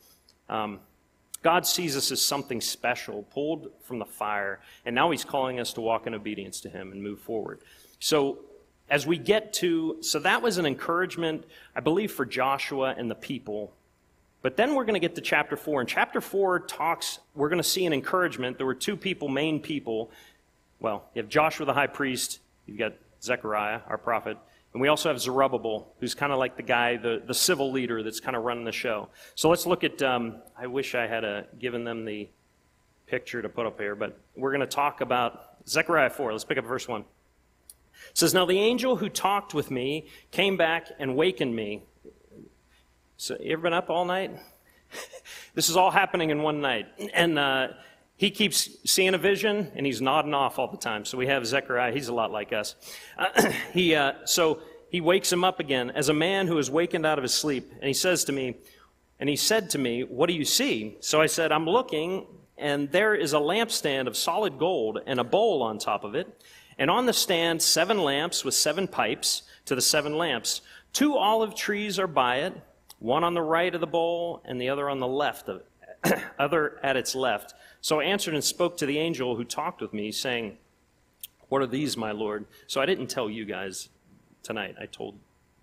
[0.49, 0.81] Um,
[1.43, 5.73] God sees us as something special, pulled from the fire, and now He's calling us
[5.75, 7.61] to walk in obedience to Him and move forward.
[7.99, 8.39] So,
[8.93, 13.15] as we get to, so that was an encouragement, I believe, for Joshua and the
[13.15, 13.73] people.
[14.43, 15.81] But then we're going to get to chapter 4.
[15.81, 18.59] And chapter 4 talks, we're going to see an encouragement.
[18.59, 20.11] There were two people, main people.
[20.79, 24.37] Well, you have Joshua the high priest, you've got Zechariah, our prophet,
[24.75, 28.03] and we also have Zerubbabel, who's kind of like the guy, the, the civil leader
[28.03, 29.09] that's kind of running the show.
[29.37, 32.29] So let's look at, um, I wish I had a, uh, given them the
[33.07, 36.33] picture to put up here, but we're going to talk about Zechariah 4.
[36.33, 37.07] Let's pick up verse 1.
[38.11, 41.83] It says, Now the angel who talked with me came back and wakened me.
[43.17, 44.33] So, you ever been up all night?
[45.55, 46.89] this is all happening in one night.
[47.15, 47.69] And, uh,
[48.23, 51.05] he keeps seeing a vision and he's nodding off all the time.
[51.05, 51.93] So we have Zechariah.
[51.93, 52.77] He's a lot like us.
[53.19, 57.05] Uh, he, uh, so he wakes him up again as a man who is wakened
[57.05, 57.73] out of his sleep.
[57.73, 58.59] And he says to me,
[59.19, 60.99] and he said to me, What do you see?
[61.01, 62.27] So I said, I'm looking,
[62.57, 66.45] and there is a lampstand of solid gold and a bowl on top of it.
[66.79, 70.61] And on the stand, seven lamps with seven pipes to the seven lamps.
[70.93, 72.55] Two olive trees are by it
[73.03, 75.63] one on the right of the bowl and the other on the left of
[76.05, 77.53] it, other at its left.
[77.81, 80.57] So I answered and spoke to the angel who talked with me, saying,
[81.49, 82.47] What are these, my Lord?
[82.69, 83.89] So I didn't tell you guys
[84.45, 84.77] tonight.
[84.81, 85.19] I told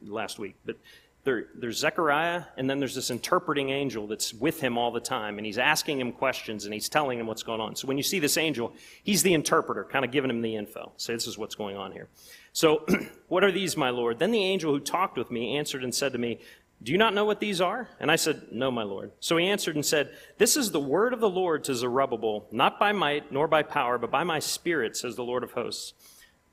[0.05, 0.55] last week.
[0.65, 0.75] But
[1.23, 5.37] there, there's Zechariah, and then there's this interpreting angel that's with him all the time,
[5.37, 7.75] and he's asking him questions and he's telling him what's going on.
[7.75, 10.93] So when you see this angel, he's the interpreter, kind of giving him the info.
[10.97, 12.07] Say, this is what's going on here.
[12.53, 12.85] So,
[13.27, 14.19] what are these, my Lord?
[14.19, 16.39] Then the angel who talked with me answered and said to me,
[16.81, 17.89] Do you not know what these are?
[17.99, 19.11] And I said, No, my Lord.
[19.19, 22.79] So he answered and said, This is the word of the Lord to Zerubbabel, not
[22.79, 25.93] by might nor by power, but by my spirit, says the Lord of hosts.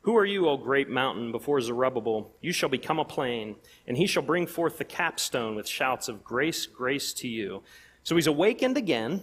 [0.07, 2.31] Who are you, O great mountain, before Zerubbabel?
[2.41, 3.57] You shall become a plain,
[3.89, 7.65] and he shall bring forth the capstone with shouts of grace, grace to you.
[8.05, 9.21] So he's awakened again,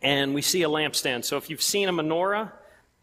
[0.00, 1.24] and we see a lampstand.
[1.24, 2.52] So if you've seen a menorah,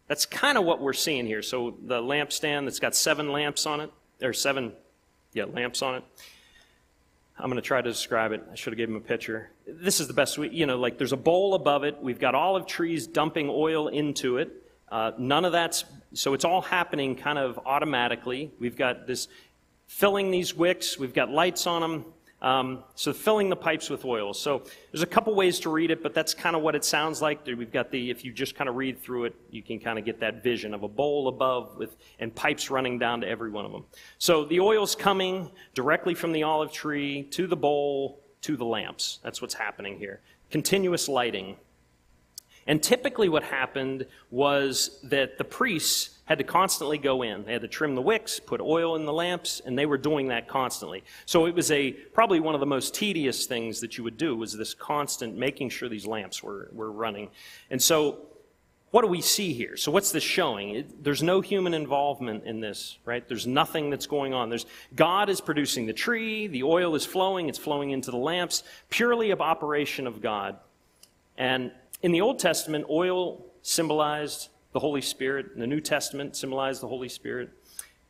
[0.08, 1.42] that's kind of what we're seeing here.
[1.42, 4.72] So the lampstand that's got seven lamps on it, or seven,
[5.34, 6.06] yeah, lamps on it.
[7.38, 8.46] I'm going to try to describe it.
[8.50, 9.50] I should have given him a picture.
[9.68, 12.02] This is the best way, you know, like there's a bowl above it.
[12.02, 14.54] We've got olive trees dumping oil into it.
[14.90, 18.52] Uh, none of that's, so it's all happening kind of automatically.
[18.60, 19.28] We've got this
[19.88, 22.06] filling these wicks, we've got lights on them.
[22.40, 24.32] Um, so filling the pipes with oil.
[24.32, 27.20] So there's a couple ways to read it, but that's kind of what it sounds
[27.20, 27.44] like.
[27.48, 30.06] We've got the, if you just kind of read through it, you can kind of
[30.06, 33.66] get that vision of a bowl above with, and pipes running down to every one
[33.66, 33.86] of them.
[34.20, 39.18] So the oil's coming directly from the olive tree to the bowl to the lamps.
[39.24, 40.22] That's what's happening here.
[40.52, 41.58] Continuous lighting.
[42.68, 47.46] And typically, what happened was that the priests had to constantly go in.
[47.46, 50.28] They had to trim the wicks, put oil in the lamps, and they were doing
[50.28, 51.06] that constantly.
[51.26, 54.36] So it was a probably one of the most tedious things that you would do
[54.36, 57.30] was this constant making sure these lamps were, were running.
[57.72, 58.28] And so
[58.92, 59.78] what do we see here?
[59.78, 60.76] So what's this showing?
[60.76, 63.26] It, there's no human involvement in this, right?
[63.28, 64.50] There's nothing that's going on.
[64.50, 68.64] There's God is producing the tree, the oil is flowing, it's flowing into the lamps,
[68.90, 70.58] purely of operation of God.
[71.38, 75.48] And in the Old Testament, oil symbolized the Holy Spirit.
[75.54, 77.50] In the New Testament, symbolized the Holy Spirit.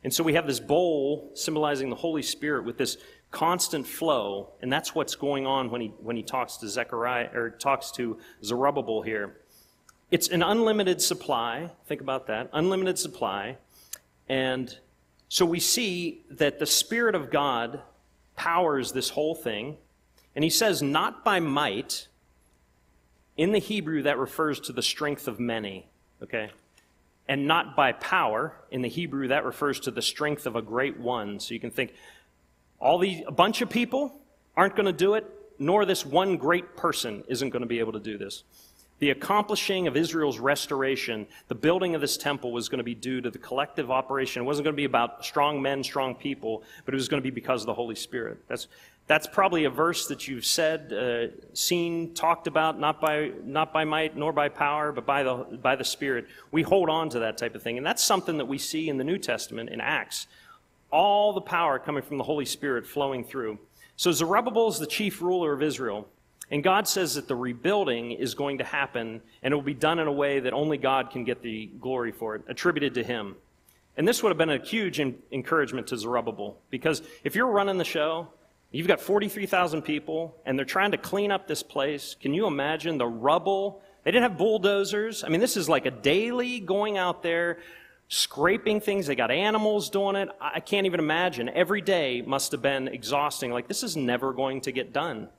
[0.04, 2.98] And so we have this bowl symbolizing the Holy Spirit with this
[3.30, 7.50] constant flow, and that's what's going on when he, when he talks to Zechariah, or
[7.50, 9.36] talks to Zerubbabel here.
[10.10, 11.70] It's an unlimited supply.
[11.86, 12.48] Think about that.
[12.52, 13.58] Unlimited supply.
[14.28, 14.74] And
[15.28, 17.80] so we see that the Spirit of God
[18.36, 19.76] powers this whole thing.
[20.34, 22.08] And he says, not by might,
[23.38, 25.86] in the Hebrew, that refers to the strength of many,
[26.22, 26.50] okay?
[27.28, 28.52] And not by power.
[28.70, 31.40] In the Hebrew, that refers to the strength of a great one.
[31.40, 31.94] So you can think,
[32.80, 34.20] all these, a bunch of people
[34.56, 35.24] aren't going to do it,
[35.58, 38.42] nor this one great person isn't going to be able to do this.
[38.98, 43.20] The accomplishing of Israel's restoration, the building of this temple was going to be due
[43.20, 44.42] to the collective operation.
[44.42, 47.24] It wasn't going to be about strong men, strong people, but it was going to
[47.24, 48.38] be because of the Holy Spirit.
[48.48, 48.66] That's,
[49.08, 53.84] that's probably a verse that you've said, uh, seen, talked about, not by, not by
[53.84, 56.26] might nor by power, but by the, by the Spirit.
[56.52, 57.78] We hold on to that type of thing.
[57.78, 60.26] And that's something that we see in the New Testament in Acts.
[60.90, 63.58] All the power coming from the Holy Spirit flowing through.
[63.96, 66.06] So Zerubbabel is the chief ruler of Israel.
[66.50, 69.98] And God says that the rebuilding is going to happen, and it will be done
[69.98, 73.36] in a way that only God can get the glory for it, attributed to Him.
[73.96, 77.84] And this would have been a huge encouragement to Zerubbabel, because if you're running the
[77.84, 78.28] show,
[78.70, 82.14] You've got 43,000 people, and they're trying to clean up this place.
[82.20, 83.82] Can you imagine the rubble?
[84.04, 85.24] They didn't have bulldozers.
[85.24, 87.58] I mean, this is like a daily going out there,
[88.08, 89.06] scraping things.
[89.06, 90.28] They got animals doing it.
[90.38, 91.48] I can't even imagine.
[91.48, 93.52] Every day must have been exhausting.
[93.52, 95.30] Like, this is never going to get done.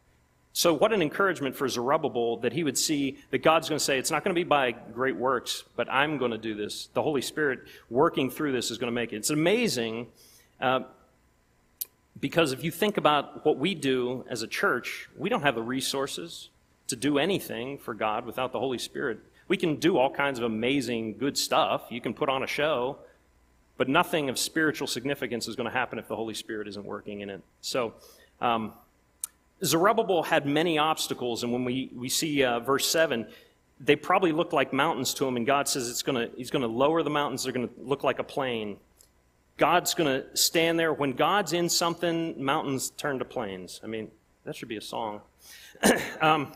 [0.52, 4.00] So, what an encouragement for Zerubbabel that he would see that God's going to say,
[4.00, 6.90] it's not going to be by great works, but I'm going to do this.
[6.96, 7.60] The Holy Spirit
[7.92, 9.18] working through this is going to make it.
[9.18, 10.08] It's amazing.
[10.60, 10.82] Uh,
[12.20, 15.62] because if you think about what we do as a church, we don't have the
[15.62, 16.50] resources
[16.88, 19.20] to do anything for God without the Holy Spirit.
[19.48, 21.84] We can do all kinds of amazing, good stuff.
[21.90, 22.98] You can put on a show,
[23.78, 27.22] but nothing of spiritual significance is going to happen if the Holy Spirit isn't working
[27.22, 27.42] in it.
[27.62, 27.94] So,
[28.42, 28.74] um,
[29.64, 33.28] Zerubbabel had many obstacles, and when we, we see uh, verse 7,
[33.80, 36.68] they probably looked like mountains to him, and God says it's gonna, He's going to
[36.68, 38.78] lower the mountains, they're going to look like a plain.
[39.60, 40.94] God's going to stand there.
[40.94, 43.82] When God's in something, mountains turn to plains.
[43.84, 44.10] I mean,
[44.46, 45.22] that should be a song.
[46.22, 46.54] um,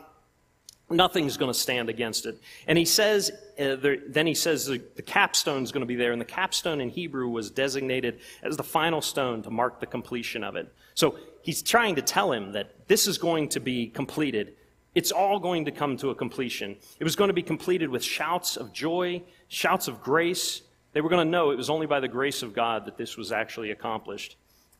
[0.90, 2.40] nothing's going to stand against it.
[2.66, 6.12] And he says, uh, there, then he says the, the capstone's going to be there.
[6.12, 10.42] And the capstone in Hebrew was designated as the final stone to mark the completion
[10.42, 10.72] of it.
[10.94, 14.54] So he's trying to tell him that this is going to be completed.
[14.94, 16.76] It's all going to come to a completion.
[16.98, 20.62] It was going to be completed with shouts of joy, shouts of grace,
[20.94, 23.18] they were going to know it was only by the grace of God that this
[23.18, 24.36] was actually accomplished.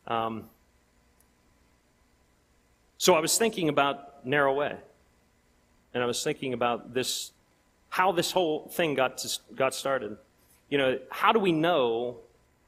[0.06, 0.48] Um,
[3.04, 4.76] So I was thinking about Narrow Way.
[5.92, 7.32] And I was thinking about this,
[7.90, 10.16] how this whole thing got, to, got started.
[10.70, 12.16] You know, how do we know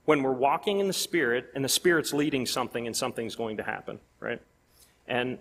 [0.04, 3.62] when we're walking in the Spirit and the Spirit's leading something and something's going to
[3.62, 4.42] happen, right?
[5.08, 5.38] And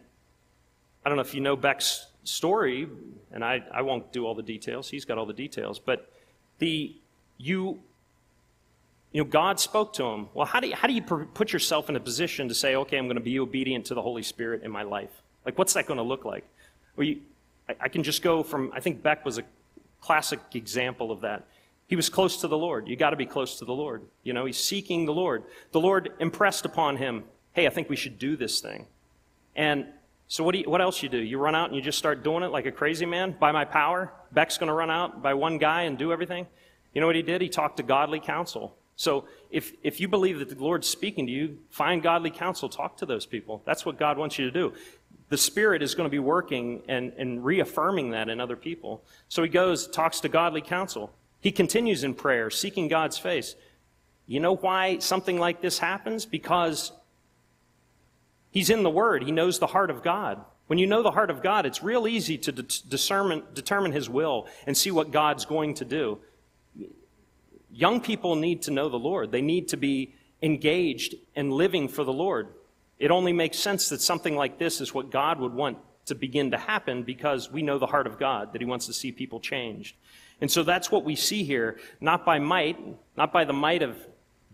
[1.03, 2.87] I don't know if you know Beck's story,
[3.33, 4.89] and I, I won't do all the details.
[4.89, 5.77] He's got all the details.
[5.77, 6.09] But
[6.59, 6.95] the,
[7.37, 7.79] you,
[9.15, 10.27] you know, God spoke to him.
[10.33, 12.97] Well, how do you, how do you put yourself in a position to say, okay,
[12.97, 15.21] I'm going to be obedient to the Holy Spirit in my life?
[15.45, 16.43] Like, what's that going to look like?
[16.97, 17.21] Well, you,
[17.69, 19.43] I, I can just go from, I think Beck was a
[20.01, 21.47] classic example of that.
[21.87, 22.89] He was close to the Lord.
[22.89, 24.01] You got to be close to the Lord.
[24.23, 25.43] You know, he's seeking the Lord.
[25.71, 27.23] The Lord impressed upon him,
[27.53, 28.85] hey, I think we should do this thing.
[29.55, 29.85] And
[30.27, 31.19] so what, do you, what else you do?
[31.19, 33.33] You run out and you just start doing it like a crazy man?
[33.39, 34.11] By my power?
[34.33, 36.47] Beck's going to run out by one guy and do everything?
[36.93, 37.39] You know what he did?
[37.39, 38.75] He talked to godly counsel.
[38.95, 42.97] So if, if you believe that the Lord's speaking to you, find godly counsel, talk
[42.97, 43.61] to those people.
[43.65, 44.73] That's what God wants you to do.
[45.29, 49.03] The Spirit is going to be working and, and reaffirming that in other people.
[49.27, 51.11] So he goes, talks to godly counsel.
[51.41, 53.55] He continues in prayer, seeking God's face.
[54.27, 56.25] You know why something like this happens?
[56.25, 56.91] Because
[58.51, 59.23] he's in the Word.
[59.23, 60.43] He knows the heart of God.
[60.67, 64.47] When you know the heart of God, it's real easy to determine, determine His will
[64.65, 66.19] and see what God's going to do.
[67.75, 69.33] Young people need to know the Lord.
[69.33, 72.47] They need to be engaged and living for the Lord.
[72.99, 76.51] It only makes sense that something like this is what God would want to begin
[76.51, 79.41] to happen because we know the heart of God, that He wants to see people
[79.41, 79.97] changed.
[80.39, 82.79] And so that's what we see here, not by might,
[83.17, 83.97] not by the might of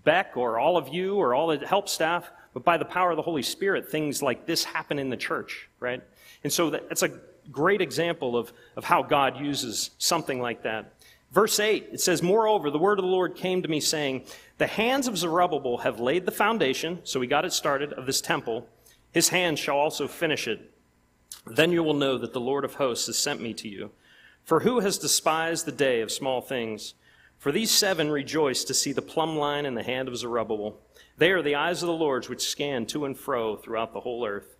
[0.03, 3.17] Beck or all of you or all the help staff, but by the power of
[3.17, 6.01] the Holy Spirit, things like this happen in the church, right?
[6.43, 7.11] And so that's a
[7.51, 10.93] great example of, of how God uses something like that.
[11.31, 14.25] Verse 8, it says, Moreover, the word of the Lord came to me, saying,
[14.57, 18.19] The hands of Zerubbabel have laid the foundation, so we got it started, of this
[18.19, 18.67] temple.
[19.13, 20.71] His hands shall also finish it.
[21.45, 23.91] Then you will know that the Lord of hosts has sent me to you.
[24.43, 26.95] For who has despised the day of small things?
[27.37, 30.79] For these seven rejoice to see the plumb line in the hand of Zerubbabel.
[31.17, 34.25] They are the eyes of the Lord which scan to and fro throughout the whole
[34.25, 34.57] earth.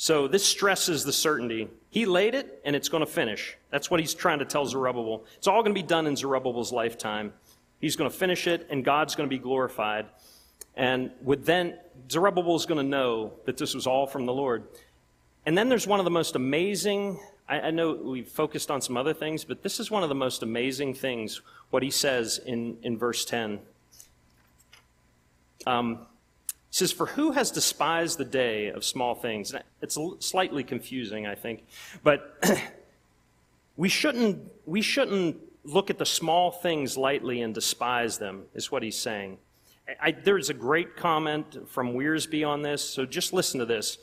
[0.00, 1.68] So this stresses the certainty.
[1.90, 3.58] He laid it, and it's going to finish.
[3.70, 5.24] That's what he's trying to tell Zerubbabel.
[5.36, 7.32] It's all going to be done in Zerubbabel's lifetime.
[7.80, 10.06] He's going to finish it, and God's going to be glorified.
[10.76, 11.78] And with then,
[12.10, 14.68] Zerubbabel is going to know that this was all from the Lord.
[15.44, 18.96] And then there's one of the most amazing I, I know we've focused on some
[18.96, 22.76] other things, but this is one of the most amazing things, what he says in,
[22.82, 23.60] in verse 10.
[25.66, 26.06] Um,
[26.70, 29.54] he says, For who has despised the day of small things?
[29.80, 31.64] It's slightly confusing, I think.
[32.02, 32.44] But
[33.76, 38.82] we shouldn't, we shouldn't look at the small things lightly and despise them, is what
[38.82, 39.38] he's saying.
[40.00, 43.96] I, there's a great comment from Wiersbe on this, so just listen to this.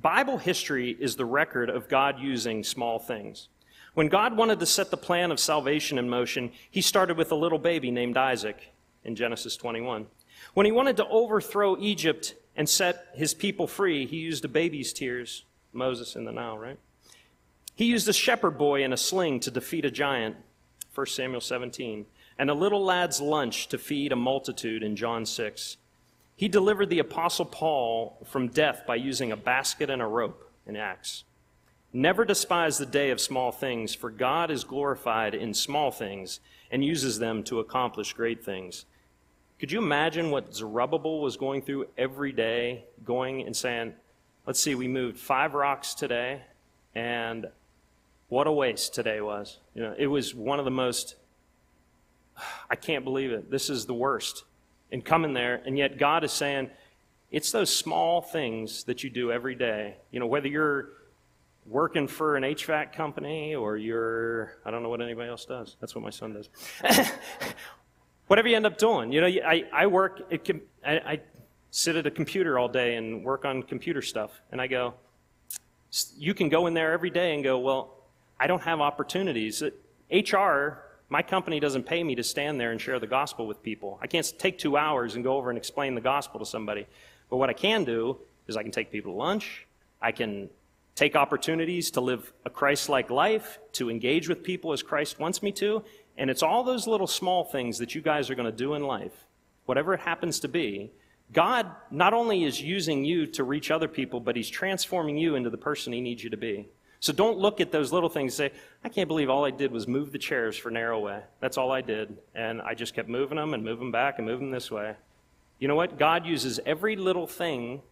[0.00, 3.48] Bible history is the record of God using small things.
[3.94, 7.34] When God wanted to set the plan of salvation in motion, he started with a
[7.36, 8.72] little baby named Isaac
[9.04, 10.06] in Genesis 21.
[10.54, 14.92] When he wanted to overthrow Egypt and set his people free, he used a baby's
[14.92, 16.78] tears, Moses in the Nile, right?
[17.74, 20.36] He used a shepherd boy in a sling to defeat a giant,
[20.94, 22.04] 1 Samuel 17,
[22.38, 25.78] and a little lad's lunch to feed a multitude in John 6.
[26.36, 30.76] He delivered the Apostle Paul from death by using a basket and a rope in
[30.76, 31.24] Acts.
[31.94, 36.84] Never despise the day of small things, for God is glorified in small things and
[36.84, 38.86] uses them to accomplish great things.
[39.62, 43.94] Could you imagine what Zerubbabel was going through every day, going and saying,
[44.44, 46.42] Let's see, we moved five rocks today,
[46.96, 47.46] and
[48.28, 49.58] what a waste today was.
[49.76, 51.14] You know, it was one of the most,
[52.68, 53.52] I can't believe it.
[53.52, 54.42] This is the worst
[54.90, 56.68] and coming there, and yet God is saying,
[57.30, 59.94] it's those small things that you do every day.
[60.10, 60.88] You know, whether you're
[61.66, 65.76] working for an HVAC company or you're, I don't know what anybody else does.
[65.80, 66.48] That's what my son does.
[68.26, 69.12] Whatever you end up doing.
[69.12, 71.20] You know, I, I work, it can, I, I
[71.70, 74.30] sit at a computer all day and work on computer stuff.
[74.50, 74.94] And I go,
[76.16, 77.94] you can go in there every day and go, well,
[78.38, 79.62] I don't have opportunities.
[80.10, 83.98] HR my company doesn't pay me to stand there and share the gospel with people.
[84.00, 86.86] I can't take two hours and go over and explain the gospel to somebody.
[87.28, 88.16] But what I can do
[88.48, 89.66] is I can take people to lunch.
[90.00, 90.48] I can
[90.94, 95.42] take opportunities to live a Christ like life, to engage with people as Christ wants
[95.42, 95.84] me to.
[96.16, 98.82] And it's all those little small things that you guys are going to do in
[98.82, 99.26] life,
[99.66, 100.92] whatever it happens to be.
[101.32, 105.50] God not only is using you to reach other people, but He's transforming you into
[105.50, 106.68] the person He needs you to be.
[107.00, 109.72] So don't look at those little things and say, I can't believe all I did
[109.72, 111.20] was move the chairs for narrow way.
[111.40, 112.16] That's all I did.
[112.34, 114.94] And I just kept moving them and moving back and moving this way.
[115.58, 115.98] You know what?
[115.98, 117.82] God uses every little thing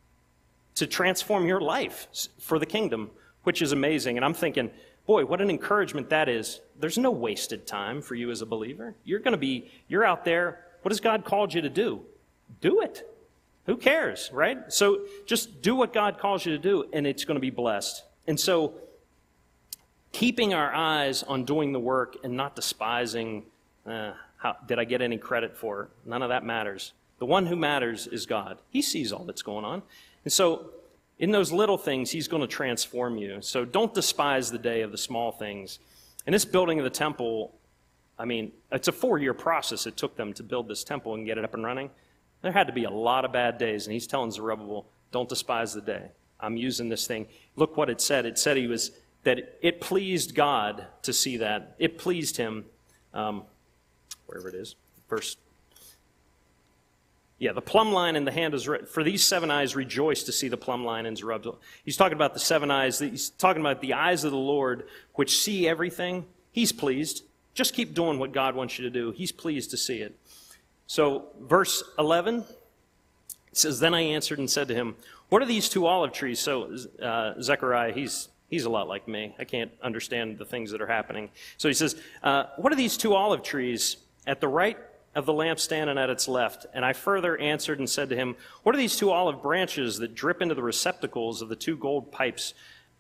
[0.77, 2.07] to transform your life
[2.39, 3.11] for the kingdom,
[3.43, 4.17] which is amazing.
[4.17, 4.71] And I'm thinking,
[5.11, 6.61] boy, what an encouragement that is.
[6.79, 8.95] There's no wasted time for you as a believer.
[9.03, 10.65] You're going to be, you're out there.
[10.83, 12.03] What has God called you to do?
[12.61, 13.13] Do it.
[13.67, 14.73] Who cares, right?
[14.73, 18.05] So just do what God calls you to do, and it's going to be blessed.
[18.29, 18.75] And so,
[20.13, 23.47] keeping our eyes on doing the work and not despising,
[23.85, 25.89] uh, how, did I get any credit for it?
[26.07, 26.93] None of that matters.
[27.19, 28.59] The one who matters is God.
[28.71, 29.83] He sees all that's going on.
[30.23, 30.71] And so,
[31.21, 33.41] in those little things, He's going to transform you.
[33.43, 35.79] So, don't despise the day of the small things.
[36.27, 37.55] In this building of the temple,
[38.19, 41.25] I mean, it's a four year process it took them to build this temple and
[41.25, 41.91] get it up and running.
[42.43, 45.75] There had to be a lot of bad days, and He's telling Zerubbabel, don't despise
[45.75, 46.11] the day.
[46.41, 47.27] I'm using this thing.
[47.55, 48.25] Look what it said.
[48.25, 48.93] It said he was
[49.25, 51.77] that it pleased God to see that.
[51.79, 52.65] It pleased him.
[53.13, 53.43] Um,
[54.25, 54.77] wherever it is,
[55.11, 55.37] verse
[57.41, 60.33] yeah, the plumb line in the hand is re- for these seven eyes rejoice to
[60.33, 61.59] see the plumb line in Zerubbabel.
[61.87, 62.99] He's talking about the seven eyes.
[62.99, 66.27] He's talking about the eyes of the Lord which see everything.
[66.53, 67.25] He's pleased.
[67.55, 69.13] Just keep doing what God wants you to do.
[69.13, 70.15] He's pleased to see it.
[70.87, 72.45] So, verse 11
[73.53, 74.97] says, Then I answered and said to him,
[75.31, 76.41] What are these two olive trees?
[76.41, 79.33] So, uh, Zechariah, he's He's a lot like me.
[79.39, 81.31] I can't understand the things that are happening.
[81.57, 84.77] So he says, uh, What are these two olive trees at the right
[85.15, 86.67] of the lampstand and at its left.
[86.73, 90.15] And I further answered and said to him, What are these two olive branches that
[90.15, 92.55] drip into the receptacles of the two gold pipes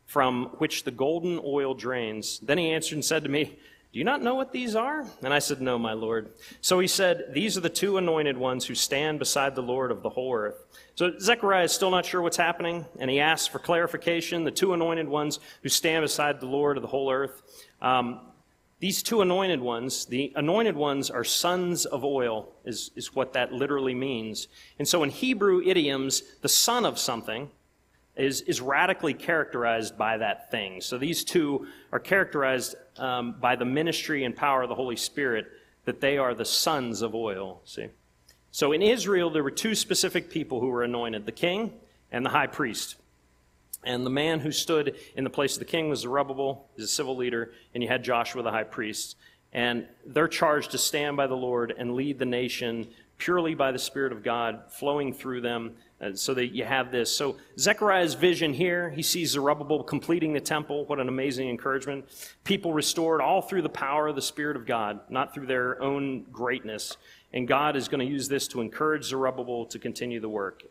[0.07, 2.41] from which the golden oil drains?
[2.41, 3.45] Then he answered and said to me,
[3.93, 5.07] Do you not know what these are?
[5.23, 6.33] And I said, No, my Lord.
[6.61, 10.03] So he said, These are the two anointed ones who stand beside the Lord of
[10.03, 10.65] the whole earth.
[10.97, 14.43] So Zechariah is still not sure what's happening, and he asks for clarification.
[14.43, 17.41] The two anointed ones who stand beside the Lord of the whole earth.
[17.81, 18.21] Um,
[18.81, 23.53] these two anointed ones, the anointed ones are sons of oil, is, is what that
[23.53, 24.49] literally means.
[24.79, 27.51] And so in Hebrew idioms, the son of something
[28.17, 30.81] is, is radically characterized by that thing.
[30.81, 35.47] So these two are characterized um, by the ministry and power of the Holy Spirit,
[35.85, 37.89] that they are the sons of oil, see?
[38.51, 41.73] So in Israel, there were two specific people who were anointed the king
[42.11, 42.97] and the high priest.
[43.85, 46.89] And the man who stood in the place of the king was Zerubbabel, he's a
[46.89, 49.17] civil leader, and you had Joshua the high priest.
[49.53, 52.89] And they're charged to stand by the Lord and lead the nation
[53.21, 57.15] purely by the Spirit of God flowing through them uh, so that you have this.
[57.15, 60.87] So Zechariah's vision here, he sees Zerubbabel completing the temple.
[60.87, 62.07] What an amazing encouragement.
[62.45, 66.25] People restored all through the power of the Spirit of God, not through their own
[66.33, 66.97] greatness.
[67.33, 70.63] And God is going to use this to encourage Zerubbabel to continue the work.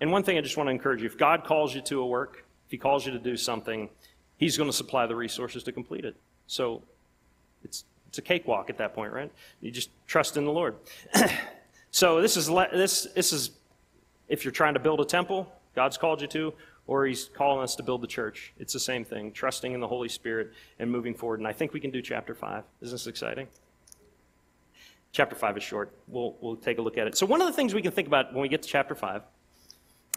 [0.00, 2.06] And one thing I just want to encourage you if God calls you to a
[2.06, 3.88] work, if He calls you to do something,
[4.36, 6.16] He's going to supply the resources to complete it.
[6.46, 6.82] So
[7.64, 9.32] it's, it's a cakewalk at that point, right?
[9.60, 10.76] You just trust in the Lord.
[11.90, 13.50] so this is, this, this is
[14.28, 16.54] if you're trying to build a temple, God's called you to,
[16.86, 18.52] or He's calling us to build the church.
[18.58, 21.40] It's the same thing, trusting in the Holy Spirit and moving forward.
[21.40, 22.64] And I think we can do chapter 5.
[22.82, 23.48] Isn't this exciting?
[25.10, 25.92] Chapter 5 is short.
[26.06, 27.16] We'll, we'll take a look at it.
[27.16, 29.22] So, one of the things we can think about when we get to chapter 5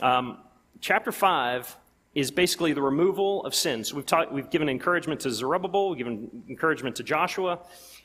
[0.01, 0.37] um,
[0.79, 1.77] chapter 5
[2.13, 3.93] is basically the removal of sins.
[3.93, 7.59] We've, talked, we've given encouragement to Zerubbabel, we've given encouragement to Joshua,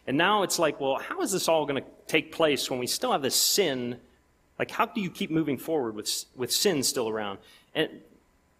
[0.06, 2.86] and now it's like, well, how is this all going to take place when we
[2.86, 3.98] still have this sin?
[4.58, 7.38] Like, how do you keep moving forward with, with sin still around?
[7.74, 7.90] And,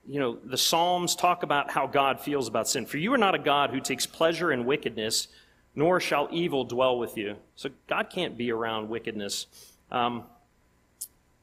[0.07, 2.85] you know, the Psalms talk about how God feels about sin.
[2.85, 5.29] For you are not a God who takes pleasure in wickedness,
[5.77, 7.37] nor shall evil dwell with you.
[7.55, 9.47] So God can't be around wickedness.
[9.93, 10.25] Um,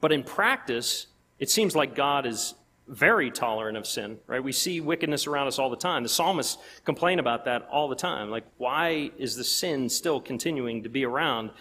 [0.02, 1.08] but in practice,
[1.40, 2.56] it seems like God is
[2.88, 4.44] very tolerant of sin, right?
[4.44, 6.04] We see wickedness around us all the time.
[6.04, 8.30] The psalmists complain about that all the time.
[8.30, 11.52] Like, why is the sin still continuing to be around?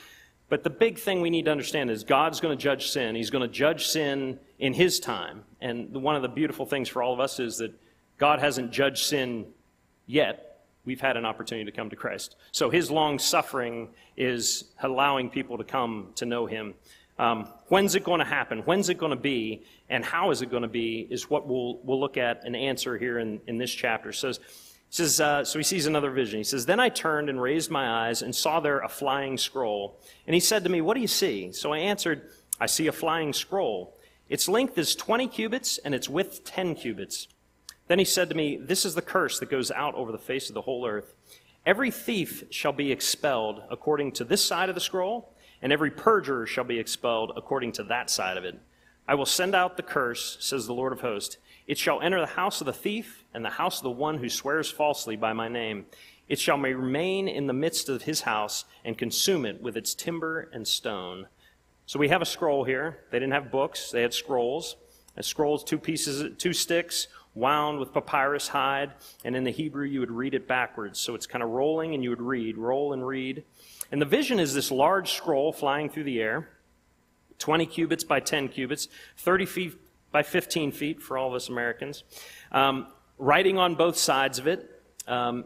[0.48, 3.14] But the big thing we need to understand is God's going to judge sin.
[3.14, 5.44] He's going to judge sin in His time.
[5.60, 7.72] And one of the beautiful things for all of us is that
[8.18, 9.46] God hasn't judged sin
[10.06, 10.64] yet.
[10.84, 12.36] We've had an opportunity to come to Christ.
[12.50, 16.74] So His long suffering is allowing people to come to know Him.
[17.22, 18.62] Um, when's it going to happen?
[18.64, 19.62] When's it going to be?
[19.88, 21.06] And how is it going to be?
[21.08, 24.12] Is what we'll, we'll look at and answer here in, in this chapter.
[24.12, 24.40] Says,
[24.90, 26.38] says uh, so he sees another vision.
[26.40, 30.00] He says, Then I turned and raised my eyes and saw there a flying scroll.
[30.26, 31.52] And he said to me, What do you see?
[31.52, 33.96] So I answered, I see a flying scroll.
[34.28, 37.28] Its length is 20 cubits and its width 10 cubits.
[37.86, 40.48] Then he said to me, This is the curse that goes out over the face
[40.48, 41.14] of the whole earth.
[41.64, 45.32] Every thief shall be expelled according to this side of the scroll
[45.62, 48.58] and every perjurer shall be expelled according to that side of it.
[49.06, 51.36] I will send out the curse, says the Lord of hosts.
[51.66, 54.28] It shall enter the house of the thief and the house of the one who
[54.28, 55.86] swears falsely by my name.
[56.28, 60.50] It shall remain in the midst of his house and consume it with its timber
[60.52, 61.28] and stone.
[61.86, 63.00] So we have a scroll here.
[63.10, 64.76] They didn't have books, they had scrolls.
[65.16, 68.92] A scroll is two pieces, two sticks, wound with papyrus hide,
[69.24, 70.98] and in the Hebrew you would read it backwards.
[70.98, 73.44] So it's kind of rolling and you would read, roll and read.
[73.92, 76.48] And the vision is this large scroll flying through the air,
[77.38, 78.88] 20 cubits by 10 cubits,
[79.18, 79.74] 30 feet
[80.10, 82.02] by 15 feet for all of us Americans,
[82.52, 82.86] um,
[83.18, 84.82] writing on both sides of it.
[85.06, 85.44] Um,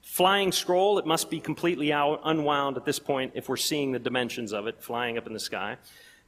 [0.00, 3.98] flying scroll, it must be completely out, unwound at this point if we're seeing the
[3.98, 5.76] dimensions of it flying up in the sky.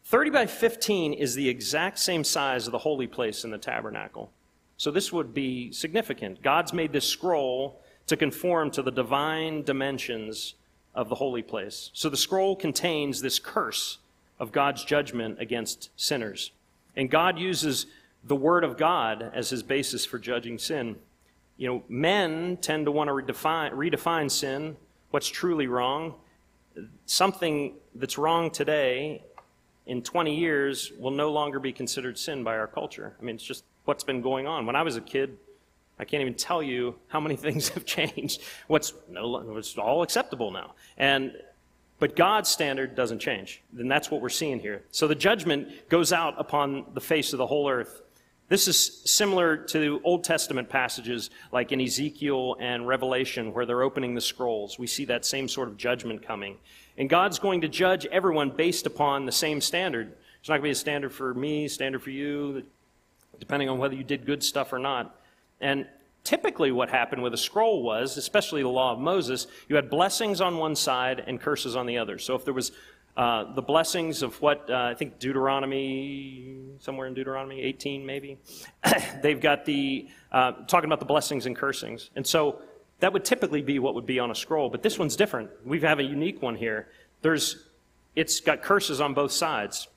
[0.07, 4.33] 30 by 15 is the exact same size of the holy place in the tabernacle.
[4.77, 6.43] So this would be significant.
[6.43, 10.55] God's made this scroll to conform to the divine dimensions
[10.95, 11.91] of the holy place.
[11.93, 13.99] So the scroll contains this curse
[14.39, 16.53] of God's judgment against sinners.
[16.97, 17.87] And God uses
[18.23, 20.97] the Word of God as his basis for judging sin.
[21.57, 24.77] You know, men tend to want to redefine, redefine sin,
[25.11, 26.15] what's truly wrong.
[27.07, 29.23] Something that's wrong today
[29.87, 33.15] in 20 years will no longer be considered sin by our culture.
[33.21, 34.67] I mean, it's just what's been going on.
[34.67, 35.37] When I was a kid,
[35.99, 38.43] I can't even tell you how many things have changed.
[38.67, 41.33] What's no, it's all acceptable now, and
[41.99, 44.83] but God's standard doesn't change, and that's what we're seeing here.
[44.91, 48.03] So the judgment goes out upon the face of the whole earth.
[48.49, 54.15] This is similar to Old Testament passages like in Ezekiel and Revelation, where they're opening
[54.15, 54.79] the scrolls.
[54.79, 56.59] We see that same sort of judgment coming.
[56.99, 60.15] And God's going to judge everyone based upon the same standard.
[60.41, 62.65] It's not going to be a standard for me, standard for you,
[63.39, 65.19] depending on whether you did good stuff or not.
[65.61, 65.87] And
[66.25, 70.41] typically, what happened with a scroll was, especially the law of Moses, you had blessings
[70.41, 72.19] on one side and curses on the other.
[72.19, 72.73] So if there was
[73.17, 78.39] uh, the blessings of what uh, I think Deuteronomy, somewhere in Deuteronomy 18 maybe,
[79.23, 82.61] they've got the uh, talking about the blessings and cursings, and so
[83.01, 84.69] that would typically be what would be on a scroll.
[84.71, 85.51] But this one's different.
[85.65, 86.89] We have a unique one here.
[87.23, 87.67] There's,
[88.17, 89.89] it's got curses on both sides.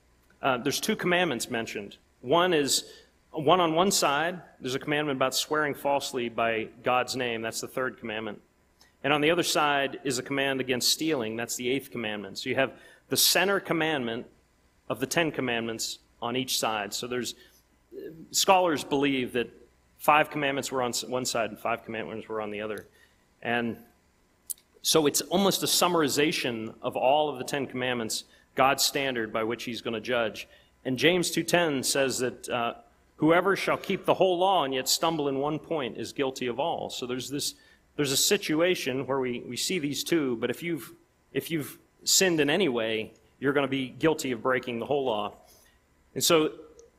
[0.42, 1.96] Uh, there's two commandments mentioned.
[2.20, 2.84] One is
[3.32, 7.42] one on one side, there's a commandment about swearing falsely by God's name.
[7.42, 8.40] That's the third commandment.
[9.04, 11.36] And on the other side is a command against stealing.
[11.36, 12.38] That's the eighth commandment.
[12.38, 12.72] So you have
[13.08, 14.26] the center commandment
[14.88, 16.92] of the Ten Commandments on each side.
[16.92, 17.34] So there's
[18.30, 19.50] scholars believe that
[19.98, 22.86] five commandments were on one side and five commandments were on the other.
[23.42, 23.76] And
[24.82, 28.24] so it's almost a summarization of all of the Ten Commandments,
[28.54, 30.48] God's standard by which he's going to judge.
[30.84, 32.74] And James 2.10 says that uh,
[33.18, 36.58] Whoever shall keep the whole law and yet stumble in one point is guilty of
[36.60, 36.88] all.
[36.88, 37.54] So there's this
[37.96, 40.92] there's a situation where we, we see these two, but if you've
[41.32, 45.04] if you've sinned in any way, you're going to be guilty of breaking the whole
[45.04, 45.34] law.
[46.14, 46.52] And so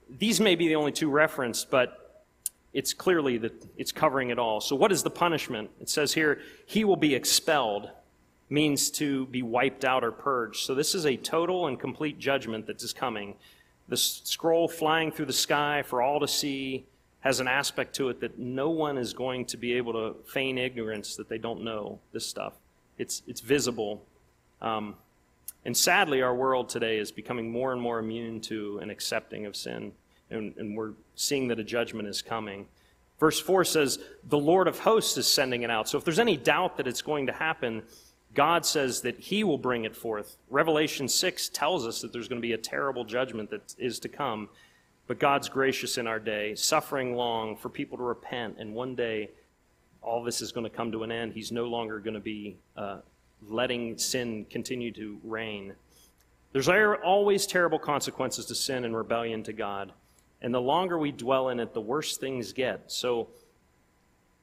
[0.10, 2.26] these may be the only two referenced, but
[2.74, 4.60] it's clearly that it's covering it all.
[4.60, 5.70] So what is the punishment?
[5.80, 7.90] It says here, he will be expelled,
[8.50, 10.66] means to be wiped out or purged.
[10.66, 13.36] So this is a total and complete judgment that is coming
[13.90, 16.86] the scroll flying through the sky for all to see
[17.22, 20.58] has an aspect to it that no one is going to be able to feign
[20.58, 22.54] ignorance that they don't know this stuff.
[22.98, 24.02] It's, it's visible.
[24.62, 24.96] Um,
[25.66, 29.56] and sadly, our world today is becoming more and more immune to and accepting of
[29.56, 29.92] sin.
[30.30, 32.68] And, and we're seeing that a judgment is coming.
[33.20, 35.90] Verse 4 says, The Lord of hosts is sending it out.
[35.90, 37.84] So if there's any doubt that it's going to happen,
[38.34, 40.38] God says that He will bring it forth.
[40.50, 44.10] Revelation 6 tells us that there's going to be a terrible judgment that is to
[44.10, 44.50] come.
[45.08, 49.32] But God's gracious in our day, suffering long for people to repent, and one day
[50.02, 51.34] all this is going to come to an end.
[51.34, 53.00] He's no longer going to be uh,
[53.48, 55.74] letting sin continue to reign.
[56.52, 59.94] There's always terrible consequences to sin and rebellion to God.
[60.42, 62.92] And the longer we dwell in it, the worse things get.
[62.92, 63.28] So,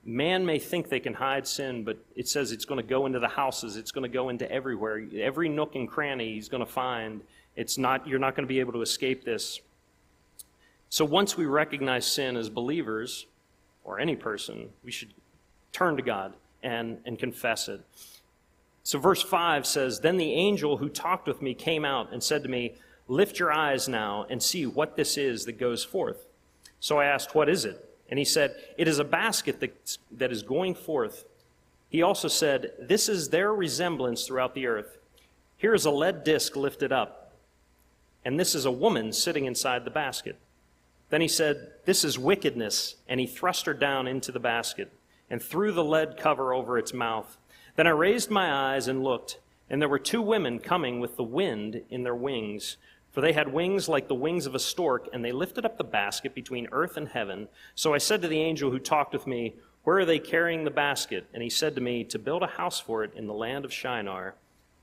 [0.07, 3.19] Man may think they can hide sin, but it says it's going to go into
[3.19, 3.77] the houses.
[3.77, 5.05] It's going to go into everywhere.
[5.19, 7.23] Every nook and cranny he's going to find.
[7.57, 9.61] It's not, you're not going to be able to escape this.
[10.89, 13.27] So once we recognize sin as believers,
[13.87, 15.15] or any person, we should
[15.73, 17.81] turn to God and, and confess it.
[18.83, 22.43] So verse 5 says, Then the angel who talked with me came out and said
[22.43, 22.75] to me,
[23.09, 26.27] Lift your eyes now and see what this is that goes forth.
[26.81, 27.86] So I asked, What is it?
[28.11, 31.25] And he said, It is a basket that, that is going forth.
[31.89, 34.99] He also said, This is their resemblance throughout the earth.
[35.57, 37.33] Here is a lead disc lifted up,
[38.25, 40.37] and this is a woman sitting inside the basket.
[41.11, 42.97] Then he said, This is wickedness.
[43.09, 44.93] And he thrust her down into the basket
[45.31, 47.37] and threw the lead cover over its mouth.
[47.77, 49.39] Then I raised my eyes and looked,
[49.69, 52.77] and there were two women coming with the wind in their wings
[53.17, 55.85] for they had wings like the wings of a stork, and they lifted up the
[55.85, 57.49] basket between earth and heaven.
[57.75, 59.55] So I said to the angel who talked with me,
[59.85, 61.27] Where are they carrying the basket?
[61.33, 63.73] And he said to me, To build a house for it in the land of
[63.73, 64.35] Shinar.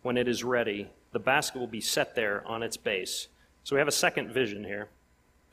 [0.02, 3.28] When it is ready, the basket will be set there on its base.
[3.66, 4.88] So we have a second vision here.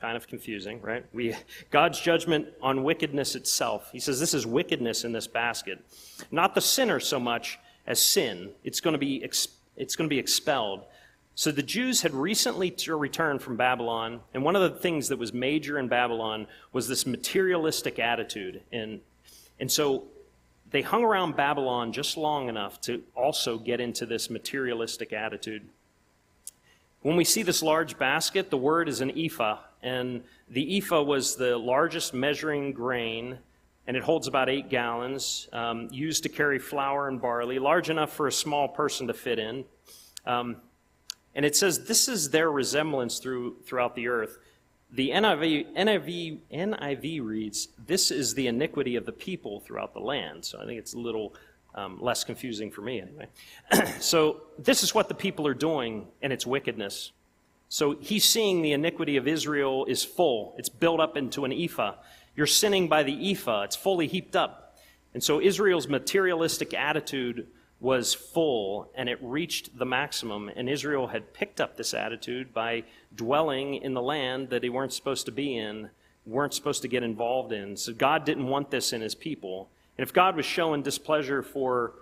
[0.01, 1.05] kind of confusing, right?
[1.13, 1.35] We,
[1.69, 3.91] God's judgment on wickedness itself.
[3.91, 5.85] He says this is wickedness in this basket.
[6.31, 8.53] Not the sinner so much as sin.
[8.63, 10.85] It's going to be, it's going to be expelled.
[11.33, 15.33] So the Jews had recently returned from Babylon, and one of the things that was
[15.33, 18.61] major in Babylon was this materialistic attitude.
[18.71, 18.99] And,
[19.59, 20.03] and so
[20.71, 25.67] they hung around Babylon just long enough to also get into this materialistic attitude.
[27.01, 31.35] When we see this large basket, the word is an ephah, and the ephah was
[31.35, 33.39] the largest measuring grain,
[33.87, 38.13] and it holds about eight gallons, um, used to carry flour and barley, large enough
[38.13, 39.65] for a small person to fit in.
[40.25, 40.57] Um,
[41.35, 44.37] and it says this is their resemblance through, throughout the earth.
[44.93, 50.43] The NIV, NIV, NIV reads, This is the iniquity of the people throughout the land.
[50.43, 51.33] So I think it's a little
[51.75, 53.27] um, less confusing for me anyway.
[53.99, 57.13] so this is what the people are doing, and it's wickedness.
[57.69, 60.55] So he's seeing the iniquity of Israel is full.
[60.57, 61.95] It's built up into an ephah.
[62.35, 63.63] You're sinning by the ephah.
[63.63, 64.75] It's fully heaped up.
[65.13, 67.47] And so Israel's materialistic attitude
[67.81, 70.49] was full and it reached the maximum.
[70.55, 72.83] And Israel had picked up this attitude by
[73.15, 75.89] dwelling in the land that they weren't supposed to be in,
[76.25, 77.75] weren't supposed to get involved in.
[77.75, 79.67] So God didn't want this in his people.
[79.97, 81.93] And if God was showing displeasure for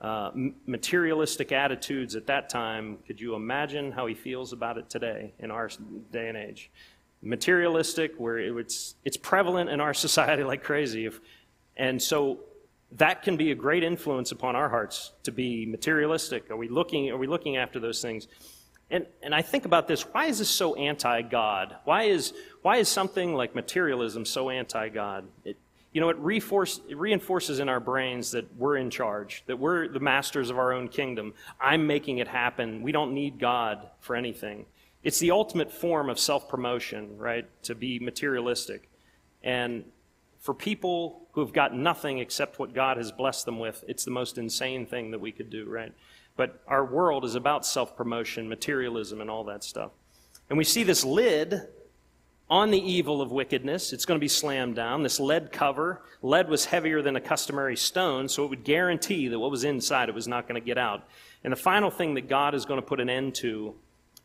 [0.00, 0.30] uh,
[0.66, 5.50] materialistic attitudes at that time, could you imagine how he feels about it today in
[5.50, 5.68] our
[6.12, 6.70] day and age?
[7.20, 11.04] Materialistic, where it's, it's prevalent in our society like crazy.
[11.04, 11.20] If,
[11.76, 12.40] and so
[12.92, 16.50] that can be a great influence upon our hearts to be materialistic.
[16.50, 18.28] Are we looking, are we looking after those things?
[18.90, 21.76] And, and I think about this why is this so anti God?
[21.84, 22.32] Why is,
[22.62, 25.26] why is something like materialism so anti God?
[25.96, 29.88] you know, it, reinforce, it reinforces in our brains that we're in charge, that we're
[29.88, 31.32] the masters of our own kingdom.
[31.58, 32.82] I'm making it happen.
[32.82, 34.66] We don't need God for anything.
[35.02, 37.48] It's the ultimate form of self promotion, right?
[37.62, 38.90] To be materialistic.
[39.42, 39.84] And
[40.46, 44.12] for people who have got nothing except what God has blessed them with, it's the
[44.12, 45.92] most insane thing that we could do, right?
[46.36, 49.90] But our world is about self promotion, materialism, and all that stuff.
[50.48, 51.62] And we see this lid
[52.48, 53.92] on the evil of wickedness.
[53.92, 55.02] It's going to be slammed down.
[55.02, 59.40] This lead cover, lead was heavier than a customary stone, so it would guarantee that
[59.40, 61.08] what was inside it was not going to get out.
[61.42, 63.74] And the final thing that God is going to put an end to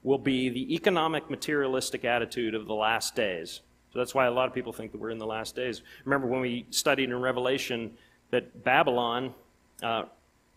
[0.03, 3.61] will be the economic materialistic attitude of the last days.
[3.91, 5.81] So that's why a lot of people think that we're in the last days.
[6.05, 7.91] Remember when we studied in Revelation
[8.29, 9.33] that Babylon,
[9.83, 10.03] uh,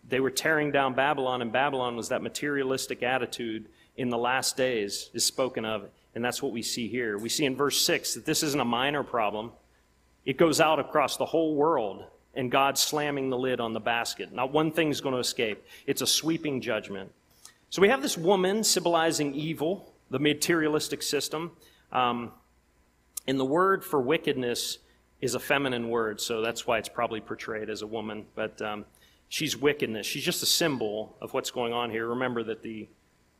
[0.07, 3.67] they were tearing down Babylon, and Babylon was that materialistic attitude
[3.97, 7.17] in the last days is spoken of and that's what we see here.
[7.17, 9.51] We see in verse 6 that this isn't a minor problem,
[10.25, 14.33] it goes out across the whole world, and God's slamming the lid on the basket.
[14.33, 17.11] Not one thing's going to escape, it's a sweeping judgment.
[17.69, 21.51] So we have this woman symbolizing evil, the materialistic system.
[21.91, 22.31] Um,
[23.27, 24.79] and the word for wickedness
[25.21, 28.25] is a feminine word, so that's why it's probably portrayed as a woman.
[28.35, 28.85] But um,
[29.29, 30.05] she's wickedness.
[30.05, 32.07] She's just a symbol of what's going on here.
[32.07, 32.87] Remember that the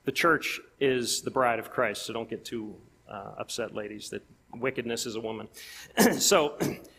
[0.05, 2.75] the church is the bride of Christ, so don't get too
[3.09, 4.23] uh, upset, ladies, that
[4.53, 5.47] wickedness is a woman.
[6.19, 6.57] so,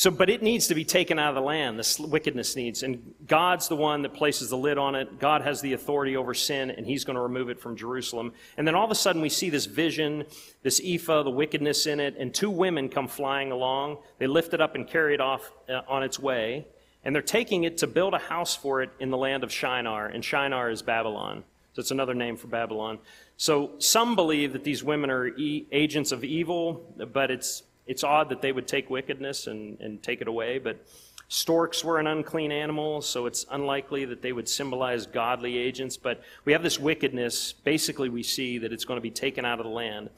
[0.00, 1.78] so, but it needs to be taken out of the land.
[1.78, 5.18] This wickedness needs, and God's the one that places the lid on it.
[5.18, 8.32] God has the authority over sin, and He's going to remove it from Jerusalem.
[8.56, 10.24] And then all of a sudden, we see this vision,
[10.62, 13.98] this ephah, the wickedness in it, and two women come flying along.
[14.16, 16.66] They lift it up and carry it off uh, on its way,
[17.04, 20.06] and they're taking it to build a house for it in the land of Shinar,
[20.06, 21.44] and Shinar is Babylon.
[21.74, 23.00] So it's another name for Babylon.
[23.36, 28.28] So some believe that these women are e- agents of evil, but it's, it's odd
[28.28, 30.60] that they would take wickedness and, and take it away.
[30.60, 30.86] But
[31.26, 35.96] storks were an unclean animal, so it's unlikely that they would symbolize godly agents.
[35.96, 37.52] But we have this wickedness.
[37.52, 40.08] Basically, we see that it's going to be taken out of the land.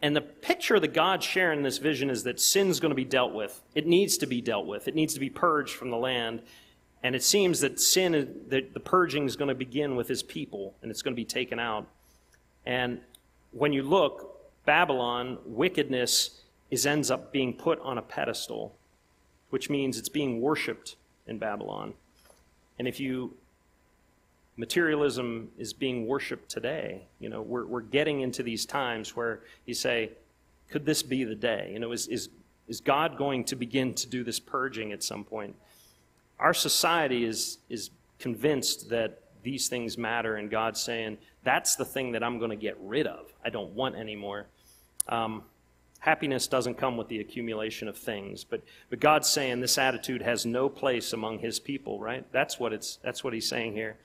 [0.00, 3.04] And the picture that God's sharing in this vision is that sin's going to be
[3.04, 3.60] dealt with.
[3.74, 4.88] It needs to be dealt with.
[4.88, 6.40] It needs to be purged from the land.
[7.02, 10.74] And it seems that sin, that the purging is going to begin with his people,
[10.80, 11.86] and it's going to be taken out.
[12.64, 13.00] And
[13.50, 18.76] when you look, Babylon, wickedness is ends up being put on a pedestal,
[19.50, 20.96] which means it's being worshipped
[21.26, 21.94] in Babylon.
[22.78, 23.34] And if you
[24.56, 29.74] materialism is being worshipped today, you know, we're, we're getting into these times where you
[29.74, 30.10] say,
[30.68, 31.70] could this be the day?
[31.72, 32.28] You know, is, is,
[32.66, 35.54] is God going to begin to do this purging at some point?
[36.38, 42.12] our society is, is convinced that these things matter, and God's saying, that's the thing
[42.12, 43.32] that I'm going to get rid of.
[43.44, 44.46] I don't want anymore.
[45.08, 45.42] Um,
[46.00, 50.46] happiness doesn't come with the accumulation of things, but, but God's saying this attitude has
[50.46, 52.24] no place among his people, right?
[52.32, 53.96] That's what, it's, that's what he's saying here.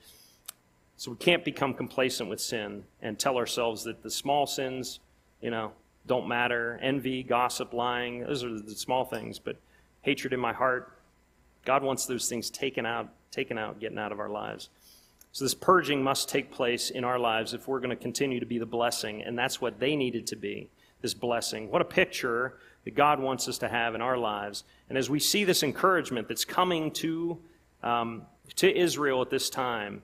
[0.96, 5.00] So we can't become complacent with sin and tell ourselves that the small sins,
[5.40, 5.72] you know,
[6.06, 6.78] don't matter.
[6.82, 9.56] Envy, gossip, lying, those are the small things, but
[10.02, 10.98] hatred in my heart.
[11.64, 14.68] God wants those things taken out, taken out, getting out of our lives.
[15.32, 18.46] So this purging must take place in our lives if we're going to continue to
[18.46, 20.68] be the blessing, and that's what they needed to be,
[21.02, 21.70] this blessing.
[21.70, 24.64] What a picture that God wants us to have in our lives.
[24.88, 27.38] And as we see this encouragement that's coming to,
[27.82, 28.22] um,
[28.56, 30.02] to Israel at this time,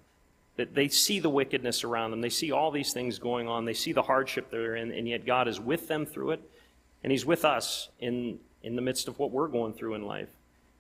[0.57, 2.21] that they see the wickedness around them.
[2.21, 3.65] They see all these things going on.
[3.65, 6.51] They see the hardship they're in, and yet God is with them through it.
[7.03, 10.29] And He's with us in, in the midst of what we're going through in life.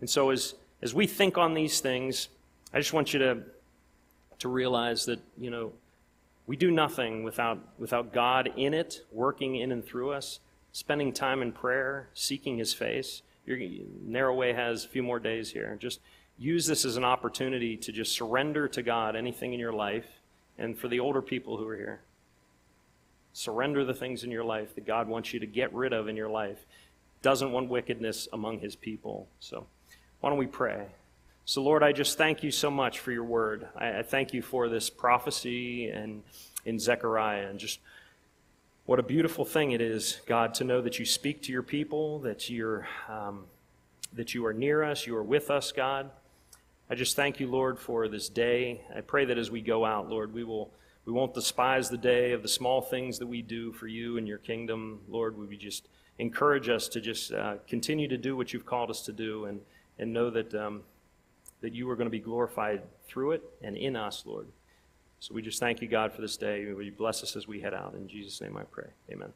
[0.00, 2.28] And so as, as we think on these things,
[2.74, 3.38] I just want you to,
[4.40, 5.72] to realize that, you know,
[6.50, 10.40] we do nothing without, without God in it, working in and through us,
[10.72, 13.22] spending time in prayer, seeking His face.
[13.46, 13.56] Your,
[14.04, 15.76] Narrow Way has a few more days here.
[15.78, 16.00] Just
[16.38, 20.06] use this as an opportunity to just surrender to God anything in your life.
[20.58, 22.00] And for the older people who are here,
[23.32, 26.16] surrender the things in your life that God wants you to get rid of in
[26.16, 26.66] your life.
[27.22, 29.28] Doesn't want wickedness among his people.
[29.38, 29.68] So
[30.18, 30.86] why don't we pray?
[31.44, 33.68] So, Lord, I just thank you so much for your word.
[33.76, 36.22] I, I thank you for this prophecy and
[36.64, 37.80] in Zechariah and just
[38.86, 42.18] what a beautiful thing it is, God, to know that you speak to your people,
[42.20, 43.44] that you're um,
[44.12, 46.10] that you are near us, you are with us, God.
[46.88, 48.80] I just thank you, Lord, for this day.
[48.94, 50.72] I pray that as we go out, Lord, we will
[51.04, 54.26] we won't despise the day of the small things that we do for you and
[54.26, 55.38] your kingdom, Lord.
[55.38, 55.88] We just
[56.18, 59.60] encourage us to just uh, continue to do what you've called us to do, and
[59.98, 60.82] and know that um,
[61.60, 64.46] that you are going to be glorified through it and in us, Lord.
[65.18, 66.72] So we just thank you, God, for this day.
[66.72, 67.94] Will you bless us as we head out?
[67.94, 68.88] In Jesus' name I pray.
[69.10, 69.32] Amen.